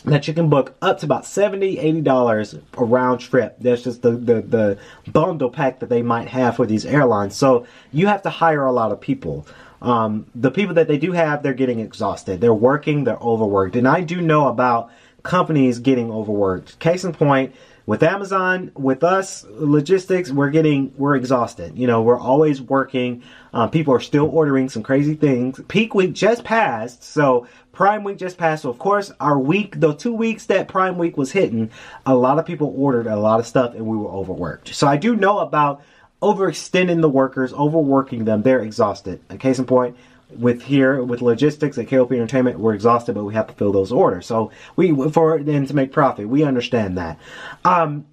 that 0.05 0.27
you 0.27 0.33
can 0.33 0.49
book 0.49 0.75
up 0.81 0.99
to 0.99 1.05
about 1.05 1.25
70 1.25 1.79
80 1.79 2.01
dollars 2.01 2.55
a 2.77 2.83
round 2.83 3.19
trip. 3.19 3.55
That's 3.59 3.83
just 3.83 4.01
the, 4.01 4.11
the 4.11 4.41
the 4.41 4.77
bundle 5.11 5.49
pack 5.49 5.79
that 5.79 5.89
they 5.89 6.01
might 6.01 6.27
have 6.29 6.55
for 6.55 6.65
these 6.65 6.85
airlines. 6.85 7.35
So 7.35 7.65
you 7.91 8.07
have 8.07 8.21
to 8.23 8.29
hire 8.29 8.65
a 8.65 8.71
lot 8.71 8.91
of 8.91 8.99
people. 8.99 9.47
Um, 9.81 10.27
the 10.33 10.51
people 10.51 10.75
that 10.75 10.87
they 10.87 10.97
do 10.97 11.11
have 11.13 11.43
they're 11.43 11.53
getting 11.53 11.79
exhausted. 11.79 12.41
They're 12.41 12.53
working 12.53 13.03
they're 13.03 13.17
overworked. 13.17 13.75
And 13.75 13.87
i 13.87 14.01
do 14.01 14.21
know 14.21 14.47
about 14.47 14.91
companies 15.23 15.79
getting 15.79 16.11
overworked. 16.11 16.79
Case 16.79 17.03
in 17.03 17.13
point 17.13 17.55
with 17.85 18.01
Amazon, 18.03 18.71
with 18.75 19.03
us, 19.03 19.45
logistics, 19.49 20.31
we're 20.31 20.49
getting, 20.49 20.93
we're 20.97 21.15
exhausted. 21.15 21.77
You 21.77 21.87
know, 21.87 22.01
we're 22.01 22.19
always 22.19 22.61
working. 22.61 23.23
Um, 23.53 23.69
people 23.71 23.93
are 23.93 23.99
still 23.99 24.29
ordering 24.29 24.69
some 24.69 24.83
crazy 24.83 25.15
things. 25.15 25.59
Peak 25.67 25.93
week 25.93 26.13
just 26.13 26.43
passed, 26.43 27.03
so 27.03 27.47
Prime 27.73 28.03
week 28.03 28.17
just 28.17 28.37
passed. 28.37 28.63
So 28.63 28.69
of 28.69 28.79
course, 28.79 29.11
our 29.19 29.37
week, 29.37 29.79
the 29.79 29.93
two 29.93 30.13
weeks 30.13 30.45
that 30.45 30.67
Prime 30.67 30.97
week 30.97 31.17
was 31.17 31.31
hitting, 31.31 31.71
a 32.05 32.15
lot 32.15 32.39
of 32.39 32.45
people 32.45 32.73
ordered 32.77 33.07
a 33.07 33.17
lot 33.17 33.39
of 33.39 33.47
stuff, 33.47 33.73
and 33.73 33.85
we 33.85 33.97
were 33.97 34.09
overworked. 34.09 34.73
So 34.73 34.87
I 34.87 34.97
do 34.97 35.15
know 35.15 35.39
about 35.39 35.81
overextending 36.21 37.01
the 37.01 37.09
workers, 37.09 37.51
overworking 37.51 38.23
them. 38.23 38.43
They're 38.43 38.61
exhausted. 38.61 39.19
A 39.29 39.37
case 39.37 39.59
in 39.59 39.65
point, 39.65 39.97
with 40.37 40.63
here 40.63 41.03
with 41.03 41.21
logistics 41.21 41.77
at 41.77 41.87
KLP 41.87 42.11
Entertainment, 42.11 42.59
we're 42.59 42.73
exhausted, 42.73 43.15
but 43.15 43.23
we 43.23 43.33
have 43.33 43.47
to 43.47 43.53
fill 43.53 43.71
those 43.71 43.91
orders. 43.91 44.25
So 44.25 44.51
we 44.75 44.93
for 45.09 45.41
then 45.41 45.65
to 45.65 45.75
make 45.75 45.91
profit, 45.91 46.27
we 46.27 46.43
understand 46.43 46.97
that. 46.97 47.19
Um, 47.65 48.05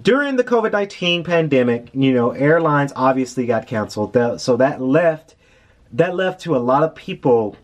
during 0.00 0.36
the 0.36 0.44
COVID 0.44 0.72
nineteen 0.72 1.24
pandemic, 1.24 1.88
you 1.94 2.12
know, 2.12 2.30
airlines 2.30 2.92
obviously 2.96 3.46
got 3.46 3.66
canceled. 3.66 4.16
So 4.40 4.56
that 4.56 4.80
left 4.80 5.34
that 5.92 6.14
left 6.14 6.40
to 6.42 6.56
a 6.56 6.58
lot 6.58 6.82
of 6.82 6.94
people 6.94 7.56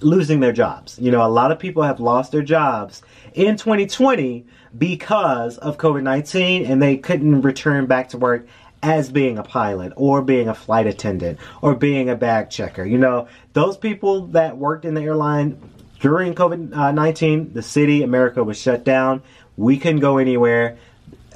losing 0.00 0.40
their 0.40 0.52
jobs. 0.52 0.98
You 0.98 1.10
know, 1.10 1.24
a 1.24 1.28
lot 1.28 1.50
of 1.50 1.58
people 1.58 1.82
have 1.82 2.00
lost 2.00 2.32
their 2.32 2.42
jobs 2.42 3.02
in 3.34 3.56
2020 3.56 4.46
because 4.76 5.58
of 5.58 5.78
COVID 5.78 6.02
19 6.02 6.66
and 6.66 6.82
they 6.82 6.96
couldn't 6.96 7.42
return 7.42 7.86
back 7.86 8.10
to 8.10 8.18
work 8.18 8.46
as 8.86 9.10
being 9.10 9.36
a 9.36 9.42
pilot 9.42 9.92
or 9.96 10.22
being 10.22 10.48
a 10.48 10.54
flight 10.54 10.86
attendant 10.86 11.40
or 11.60 11.74
being 11.74 12.08
a 12.08 12.14
bag 12.14 12.50
checker. 12.50 12.84
You 12.84 12.98
know, 12.98 13.26
those 13.52 13.76
people 13.76 14.28
that 14.28 14.56
worked 14.56 14.84
in 14.84 14.94
the 14.94 15.02
airline 15.02 15.60
during 15.98 16.36
COVID 16.36 16.94
19, 16.94 17.52
the 17.52 17.62
city, 17.62 18.04
America 18.04 18.44
was 18.44 18.60
shut 18.60 18.84
down. 18.84 19.22
We 19.56 19.76
couldn't 19.78 20.00
go 20.00 20.18
anywhere. 20.18 20.78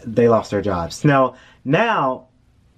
They 0.04 0.28
lost 0.28 0.52
their 0.52 0.62
jobs. 0.62 1.04
Now, 1.04 1.34
now, 1.64 2.28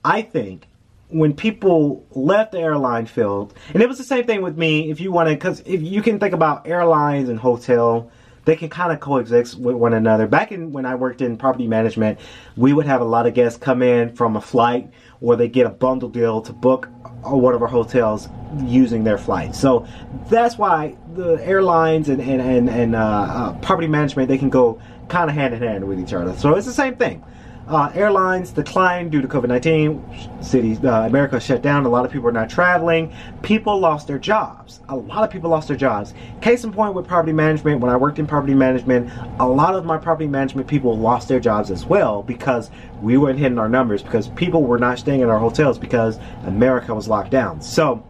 I 0.03 0.23
think 0.23 0.67
when 1.09 1.35
people 1.35 2.07
left 2.13 2.53
the 2.53 2.61
airline 2.61 3.05
field, 3.05 3.53
and 3.75 3.83
it 3.83 3.89
was 3.91 3.99
the 3.99 4.05
same 4.05 4.25
thing 4.25 4.41
with 4.41 4.57
me. 4.57 4.91
If 4.91 5.01
you 5.01 5.13
want 5.13 5.29
to, 5.29 5.35
because 5.35 5.61
if 5.67 5.83
you 5.83 6.01
can 6.01 6.19
think 6.19 6.33
about 6.33 6.67
airlines 6.67 7.29
and 7.29 7.39
hotel, 7.39 8.11
they 8.45 8.57
can 8.57 8.69
kind 8.69 8.93
of 8.93 9.01
coexist 9.01 9.59
with 9.59 9.77
one 9.77 9.95
another. 9.95 10.27
Back 10.27 10.53
in 10.53 10.73
when 10.73 10.85
I 10.85 10.95
worked 10.95 11.21
in 11.21 11.37
property 11.37 11.67
management, 11.67 12.19
we 12.57 12.73
would 12.73 12.87
have 12.87 13.01
a 13.01 13.05
lot 13.05 13.27
of 13.27 13.35
guests 13.35 13.59
come 13.59 13.83
in 13.83 14.15
from 14.15 14.37
a 14.37 14.41
flight, 14.41 14.91
or 15.21 15.37
they 15.37 15.49
get 15.49 15.67
a 15.67 15.71
bundle 15.71 16.09
deal 16.09 16.41
to 16.43 16.53
book 16.53 16.89
one 17.23 17.55
of 17.55 17.63
our 17.63 17.69
hotels 17.69 18.29
using 18.65 19.05
their 19.05 19.19
flight. 19.19 19.55
So 19.55 19.87
that's 20.29 20.59
why 20.59 20.97
the 21.15 21.35
airlines 21.45 22.09
and 22.09 22.21
and 22.21 22.41
and, 22.41 22.69
and 22.69 22.97
uh, 22.97 22.99
uh, 22.99 23.53
property 23.61 23.89
management 23.89 24.29
they 24.29 24.39
can 24.39 24.51
go 24.51 24.81
kind 25.09 25.31
of 25.31 25.37
hand 25.37 25.55
in 25.55 25.63
hand 25.63 25.87
with 25.87 26.01
each 26.01 26.13
other. 26.13 26.35
So 26.37 26.57
it's 26.57 26.67
the 26.67 26.73
same 26.73 26.97
thing. 26.97 27.25
Uh, 27.69 27.93
airlines 27.95 28.51
declined 28.51 29.13
due 29.13 29.23
to 29.23 29.29
COVID 29.29 29.47
19. 29.47 30.43
Cities, 30.43 30.85
uh, 30.85 31.05
America 31.07 31.39
shut 31.39 31.63
down. 31.63 31.87
A 31.87 31.89
lot 31.89 32.05
of 32.05 32.11
people 32.11 32.29
are 32.29 32.33
not 32.33 32.51
traveling. 32.51 33.15
People 33.43 33.79
lost 33.79 34.09
their 34.09 34.19
jobs. 34.19 34.81
A 34.89 34.97
lot 34.97 35.23
of 35.23 35.31
people 35.31 35.49
lost 35.49 35.69
their 35.69 35.77
jobs. 35.77 36.13
Case 36.41 36.65
in 36.65 36.73
point 36.73 36.95
with 36.95 37.07
property 37.07 37.33
management, 37.33 37.81
when 37.81 37.91
I 37.91 37.97
worked 37.97 38.19
in 38.19 38.27
property 38.27 38.55
management, 38.55 39.13
a 39.39 39.47
lot 39.47 39.77
of 39.77 39.85
my 39.85 39.97
property 39.97 40.27
management 40.27 40.67
people 40.67 40.99
lost 40.99 41.29
their 41.29 41.39
jobs 41.39 41.71
as 41.71 41.85
well 41.87 42.23
because 42.23 42.69
we 43.01 43.17
weren't 43.17 43.39
hitting 43.39 43.59
our 43.59 43.69
numbers 43.69 44.03
because 44.03 44.29
people 44.29 44.65
were 44.65 44.79
not 44.79 44.99
staying 44.99 45.21
in 45.21 45.29
our 45.29 45.39
hotels 45.39 45.79
because 45.79 46.19
America 46.45 46.93
was 46.93 47.07
locked 47.07 47.31
down. 47.31 47.61
So, 47.61 48.05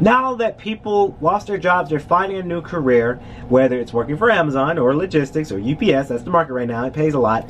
now 0.00 0.34
that 0.36 0.58
people 0.58 1.16
lost 1.20 1.46
their 1.46 1.58
jobs, 1.58 1.90
they're 1.90 2.00
finding 2.00 2.38
a 2.38 2.42
new 2.42 2.60
career, 2.60 3.20
whether 3.48 3.78
it's 3.78 3.92
working 3.92 4.16
for 4.16 4.30
Amazon 4.30 4.78
or 4.78 4.96
logistics 4.96 5.52
or 5.52 5.60
UPS, 5.60 6.08
that's 6.08 6.24
the 6.24 6.30
market 6.30 6.54
right 6.54 6.66
now, 6.66 6.84
it 6.86 6.92
pays 6.92 7.14
a 7.14 7.20
lot 7.20 7.48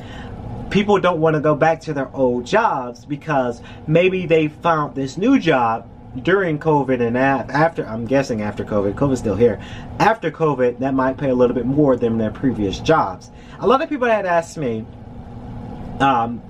people 0.73 0.99
don't 0.99 1.21
want 1.21 1.35
to 1.35 1.39
go 1.39 1.53
back 1.53 1.79
to 1.79 1.93
their 1.93 2.09
old 2.15 2.47
jobs 2.47 3.05
because 3.05 3.61
maybe 3.85 4.25
they 4.25 4.47
found 4.47 4.95
this 4.95 5.17
new 5.19 5.37
job 5.37 5.87
during 6.23 6.57
COVID 6.57 6.99
and 6.99 7.15
after, 7.15 7.85
I'm 7.85 8.05
guessing 8.05 8.41
after 8.41 8.65
COVID, 8.65 8.95
COVID's 8.95 9.19
still 9.19 9.35
here. 9.35 9.61
After 9.99 10.31
COVID, 10.31 10.79
that 10.79 10.95
might 10.95 11.17
pay 11.17 11.29
a 11.29 11.35
little 11.35 11.55
bit 11.55 11.67
more 11.67 11.95
than 11.95 12.17
their 12.17 12.31
previous 12.31 12.79
jobs. 12.79 13.29
A 13.59 13.67
lot 13.67 13.83
of 13.83 13.89
people 13.89 14.07
had 14.07 14.25
asked 14.25 14.57
me, 14.57 14.83
um, 15.99 16.41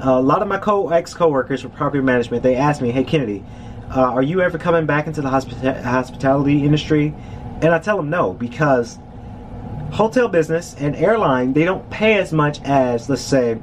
a 0.00 0.20
lot 0.20 0.42
of 0.42 0.48
my 0.48 0.58
co 0.58 0.88
ex 0.90 1.14
coworkers 1.14 1.62
for 1.62 1.68
property 1.68 2.02
management, 2.02 2.42
they 2.42 2.56
asked 2.56 2.82
me, 2.82 2.90
"Hey 2.90 3.04
Kennedy, 3.04 3.44
uh, 3.94 4.00
are 4.00 4.22
you 4.22 4.40
ever 4.40 4.58
coming 4.58 4.86
back 4.86 5.06
into 5.06 5.22
the 5.22 5.28
hospi- 5.28 5.82
hospitality 5.82 6.64
industry?" 6.64 7.14
And 7.62 7.74
I 7.74 7.78
tell 7.80 7.96
them 7.96 8.10
no 8.10 8.32
because 8.32 8.98
hotel 9.90 10.28
business 10.28 10.76
and 10.78 10.94
airline 10.96 11.52
they 11.52 11.64
don't 11.64 11.88
pay 11.90 12.18
as 12.18 12.32
much 12.32 12.60
as 12.62 13.08
let's 13.08 13.22
say 13.22 13.58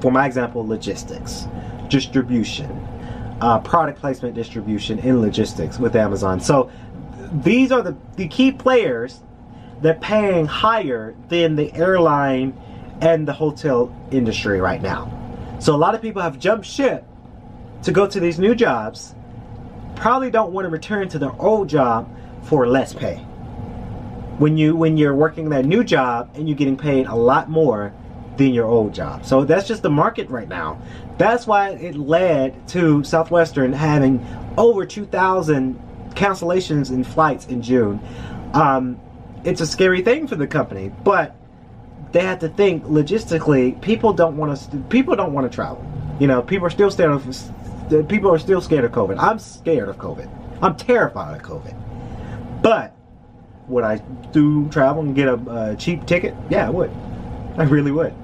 for 0.00 0.10
my 0.10 0.26
example 0.26 0.66
logistics 0.66 1.46
distribution 1.88 2.70
uh, 3.40 3.58
product 3.60 4.00
placement 4.00 4.34
distribution 4.34 4.98
in 4.98 5.20
logistics 5.20 5.78
with 5.78 5.94
amazon. 5.96 6.40
So 6.40 6.70
these 7.32 7.70
are 7.72 7.82
the, 7.82 7.96
the 8.16 8.28
key 8.28 8.52
players 8.52 9.20
that 9.82 9.96
are 9.96 10.00
paying 10.00 10.46
higher 10.46 11.14
than 11.28 11.56
the 11.56 11.72
airline 11.74 12.58
and 13.00 13.28
the 13.28 13.32
hotel 13.32 13.94
industry 14.10 14.60
right 14.60 14.82
now. 14.82 15.12
So 15.60 15.74
a 15.74 15.76
lot 15.76 15.94
of 15.94 16.02
people 16.02 16.22
have 16.22 16.38
jumped 16.38 16.66
ship 16.66 17.04
to 17.82 17.92
go 17.92 18.06
to 18.06 18.18
these 18.18 18.38
new 18.38 18.54
jobs 18.54 19.14
probably 19.94 20.30
don't 20.30 20.52
want 20.52 20.64
to 20.64 20.68
return 20.68 21.08
to 21.08 21.18
their 21.18 21.32
old 21.40 21.68
job 21.68 22.08
for 22.42 22.66
less 22.66 22.92
pay. 22.92 23.16
When 24.38 24.56
you 24.56 24.76
when 24.76 24.96
you're 24.96 25.14
working 25.14 25.48
that 25.50 25.64
new 25.64 25.82
job 25.82 26.30
and 26.34 26.48
you're 26.48 26.56
getting 26.56 26.76
paid 26.76 27.06
a 27.06 27.14
lot 27.14 27.50
more 27.50 27.92
than 28.38 28.54
your 28.54 28.66
old 28.66 28.94
job. 28.94 29.26
So 29.26 29.44
that's 29.44 29.68
just 29.68 29.82
the 29.82 29.90
market 29.90 30.30
right 30.30 30.48
now. 30.48 30.80
That's 31.18 31.46
why 31.46 31.70
it 31.70 31.96
led 31.96 32.66
to 32.68 33.04
Southwestern 33.04 33.72
having 33.72 34.24
over 34.56 34.86
2,000 34.86 35.78
cancellations 36.10 36.90
in 36.90 37.04
flights 37.04 37.46
in 37.46 37.60
June. 37.60 38.00
Um, 38.54 38.98
it's 39.44 39.60
a 39.60 39.66
scary 39.66 40.02
thing 40.02 40.26
for 40.26 40.36
the 40.36 40.46
company, 40.46 40.90
but 41.04 41.36
they 42.12 42.20
have 42.20 42.38
to 42.40 42.48
think 42.48 42.84
logistically. 42.84 43.80
People 43.82 44.12
don't 44.12 44.36
want 44.36 44.58
to. 44.70 44.76
People 44.88 45.14
don't 45.14 45.32
want 45.32 45.50
to 45.50 45.54
travel. 45.54 45.84
You 46.18 46.26
know, 46.26 46.42
people 46.42 46.66
are 46.66 46.70
still 46.70 46.90
scared 46.90 47.12
of. 47.12 48.08
People 48.08 48.32
are 48.32 48.38
still 48.38 48.60
scared 48.60 48.84
of 48.84 48.92
COVID. 48.92 49.18
I'm 49.18 49.38
scared 49.38 49.88
of 49.88 49.98
COVID. 49.98 50.28
I'm 50.62 50.76
terrified 50.76 51.36
of 51.36 51.42
COVID. 51.42 52.62
But 52.62 52.94
would 53.68 53.84
I 53.84 53.98
do 54.32 54.68
travel 54.70 55.02
and 55.02 55.14
get 55.14 55.28
a, 55.28 55.70
a 55.70 55.76
cheap 55.76 56.06
ticket? 56.06 56.34
Yeah, 56.50 56.66
I 56.66 56.70
would. 56.70 56.90
I 57.56 57.64
really 57.64 57.90
would. 57.90 58.14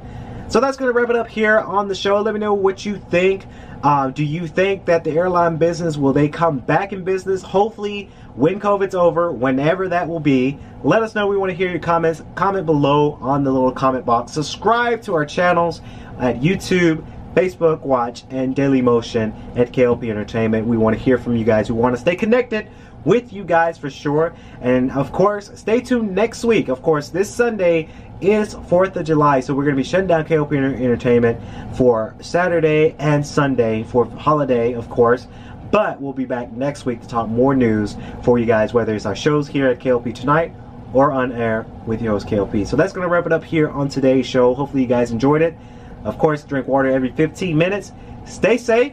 So 0.49 0.61
that's 0.61 0.77
going 0.77 0.93
to 0.93 0.99
wrap 0.99 1.11
it 1.11 1.17
up 1.17 1.29
here 1.29 1.59
on 1.59 1.89
the 1.89 1.95
show. 1.95 2.21
Let 2.21 2.35
me 2.35 2.41
know 2.41 2.55
what 2.55 2.85
you 2.85 2.99
think. 2.99 3.47
Uh, 3.83 4.09
do 4.11 4.25
you 4.25 4.47
think 4.47 4.85
that 4.87 5.05
the 5.05 5.11
airline 5.11 5.57
business 5.57 5.97
will 5.97 6.13
they 6.13 6.29
come 6.29 6.59
back 6.59 6.93
in 6.93 7.03
business? 7.03 7.43
Hopefully, 7.43 8.09
when 8.35 8.61
COVID's 8.61 8.95
over, 8.95 9.33
whenever 9.33 9.89
that 9.89 10.09
will 10.09 10.21
be. 10.21 10.59
Let 10.83 11.03
us 11.03 11.15
know. 11.15 11.27
We 11.27 11.37
want 11.37 11.51
to 11.51 11.57
hear 11.57 11.71
your 11.71 11.81
comments. 11.81 12.23
Comment 12.35 12.67
below 12.67 13.19
on 13.21 13.45
the 13.45 13.51
little 13.51 13.73
comment 13.73 14.05
box. 14.05 14.33
Subscribe 14.33 15.03
to 15.03 15.15
our 15.15 15.25
channels 15.25 15.81
at 16.19 16.41
YouTube, 16.41 17.05
Facebook 17.35 17.81
Watch, 17.81 18.25
and 18.31 18.55
Daily 18.55 18.83
Motion 18.83 19.33
at 19.57 19.73
KLP 19.73 20.09
Entertainment. 20.09 20.67
We 20.67 20.77
want 20.77 20.97
to 20.97 21.03
hear 21.03 21.19
from 21.19 21.37
you 21.37 21.45
guys. 21.45 21.71
We 21.71 21.79
want 21.79 21.95
to 21.95 22.01
stay 22.01 22.17
connected 22.17 22.69
with 23.05 23.33
you 23.33 23.45
guys 23.45 23.79
for 23.79 23.91
sure. 23.91 24.35
And 24.61 24.91
of 24.93 25.13
course, 25.13 25.51
stay 25.55 25.81
tuned 25.81 26.15
next 26.15 26.45
week. 26.45 26.69
Of 26.69 26.83
course, 26.83 27.09
this 27.09 27.33
Sunday 27.33 27.89
is 28.31 28.55
4th 28.55 28.97
of 28.97 29.05
July, 29.05 29.41
so 29.41 29.55
we're 29.55 29.65
going 29.65 29.77
to 29.77 29.83
be 29.83 29.89
shutting 29.89 30.07
down 30.07 30.25
KLP 30.25 30.57
Entertainment 30.57 31.39
for 31.77 32.15
Saturday 32.21 32.95
and 32.99 33.27
Sunday 33.27 33.83
for 33.83 34.07
holiday, 34.07 34.73
of 34.73 34.89
course. 34.89 35.27
But 35.71 36.01
we'll 36.01 36.13
be 36.13 36.25
back 36.25 36.53
next 36.53 36.87
week 36.87 37.01
to 37.03 37.09
talk 37.09 37.29
more 37.29 37.55
news 37.55 37.97
for 38.23 38.39
you 38.39 38.47
guys, 38.47 38.73
whether 38.73 38.95
it's 38.95 39.07
our 39.07 39.17
shows 39.17 39.49
here 39.49 39.69
at 39.69 39.81
KLP 39.81 40.15
Tonight 40.15 40.55
or 40.93 41.13
on 41.13 41.33
air 41.33 41.67
with 41.87 42.01
your 42.01 42.13
host 42.13 42.27
KLP. 42.27 42.67
So 42.67 42.77
that's 42.77 42.93
going 42.93 43.07
to 43.07 43.13
wrap 43.13 43.27
it 43.27 43.33
up 43.33 43.45
here 43.45 43.69
on 43.69 43.89
today's 43.89 44.27
show. 44.27 44.55
Hopefully, 44.55 44.83
you 44.83 44.89
guys 44.89 45.11
enjoyed 45.11 45.43
it. 45.43 45.57
Of 46.05 46.19
course, 46.19 46.45
drink 46.45 46.69
water 46.69 46.89
every 46.89 47.11
15 47.11 47.57
minutes. 47.57 47.93
Stay 48.27 48.57
safe 48.57 48.93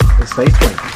and 0.00 0.28
stay 0.28 0.48
swanky. 0.48 0.95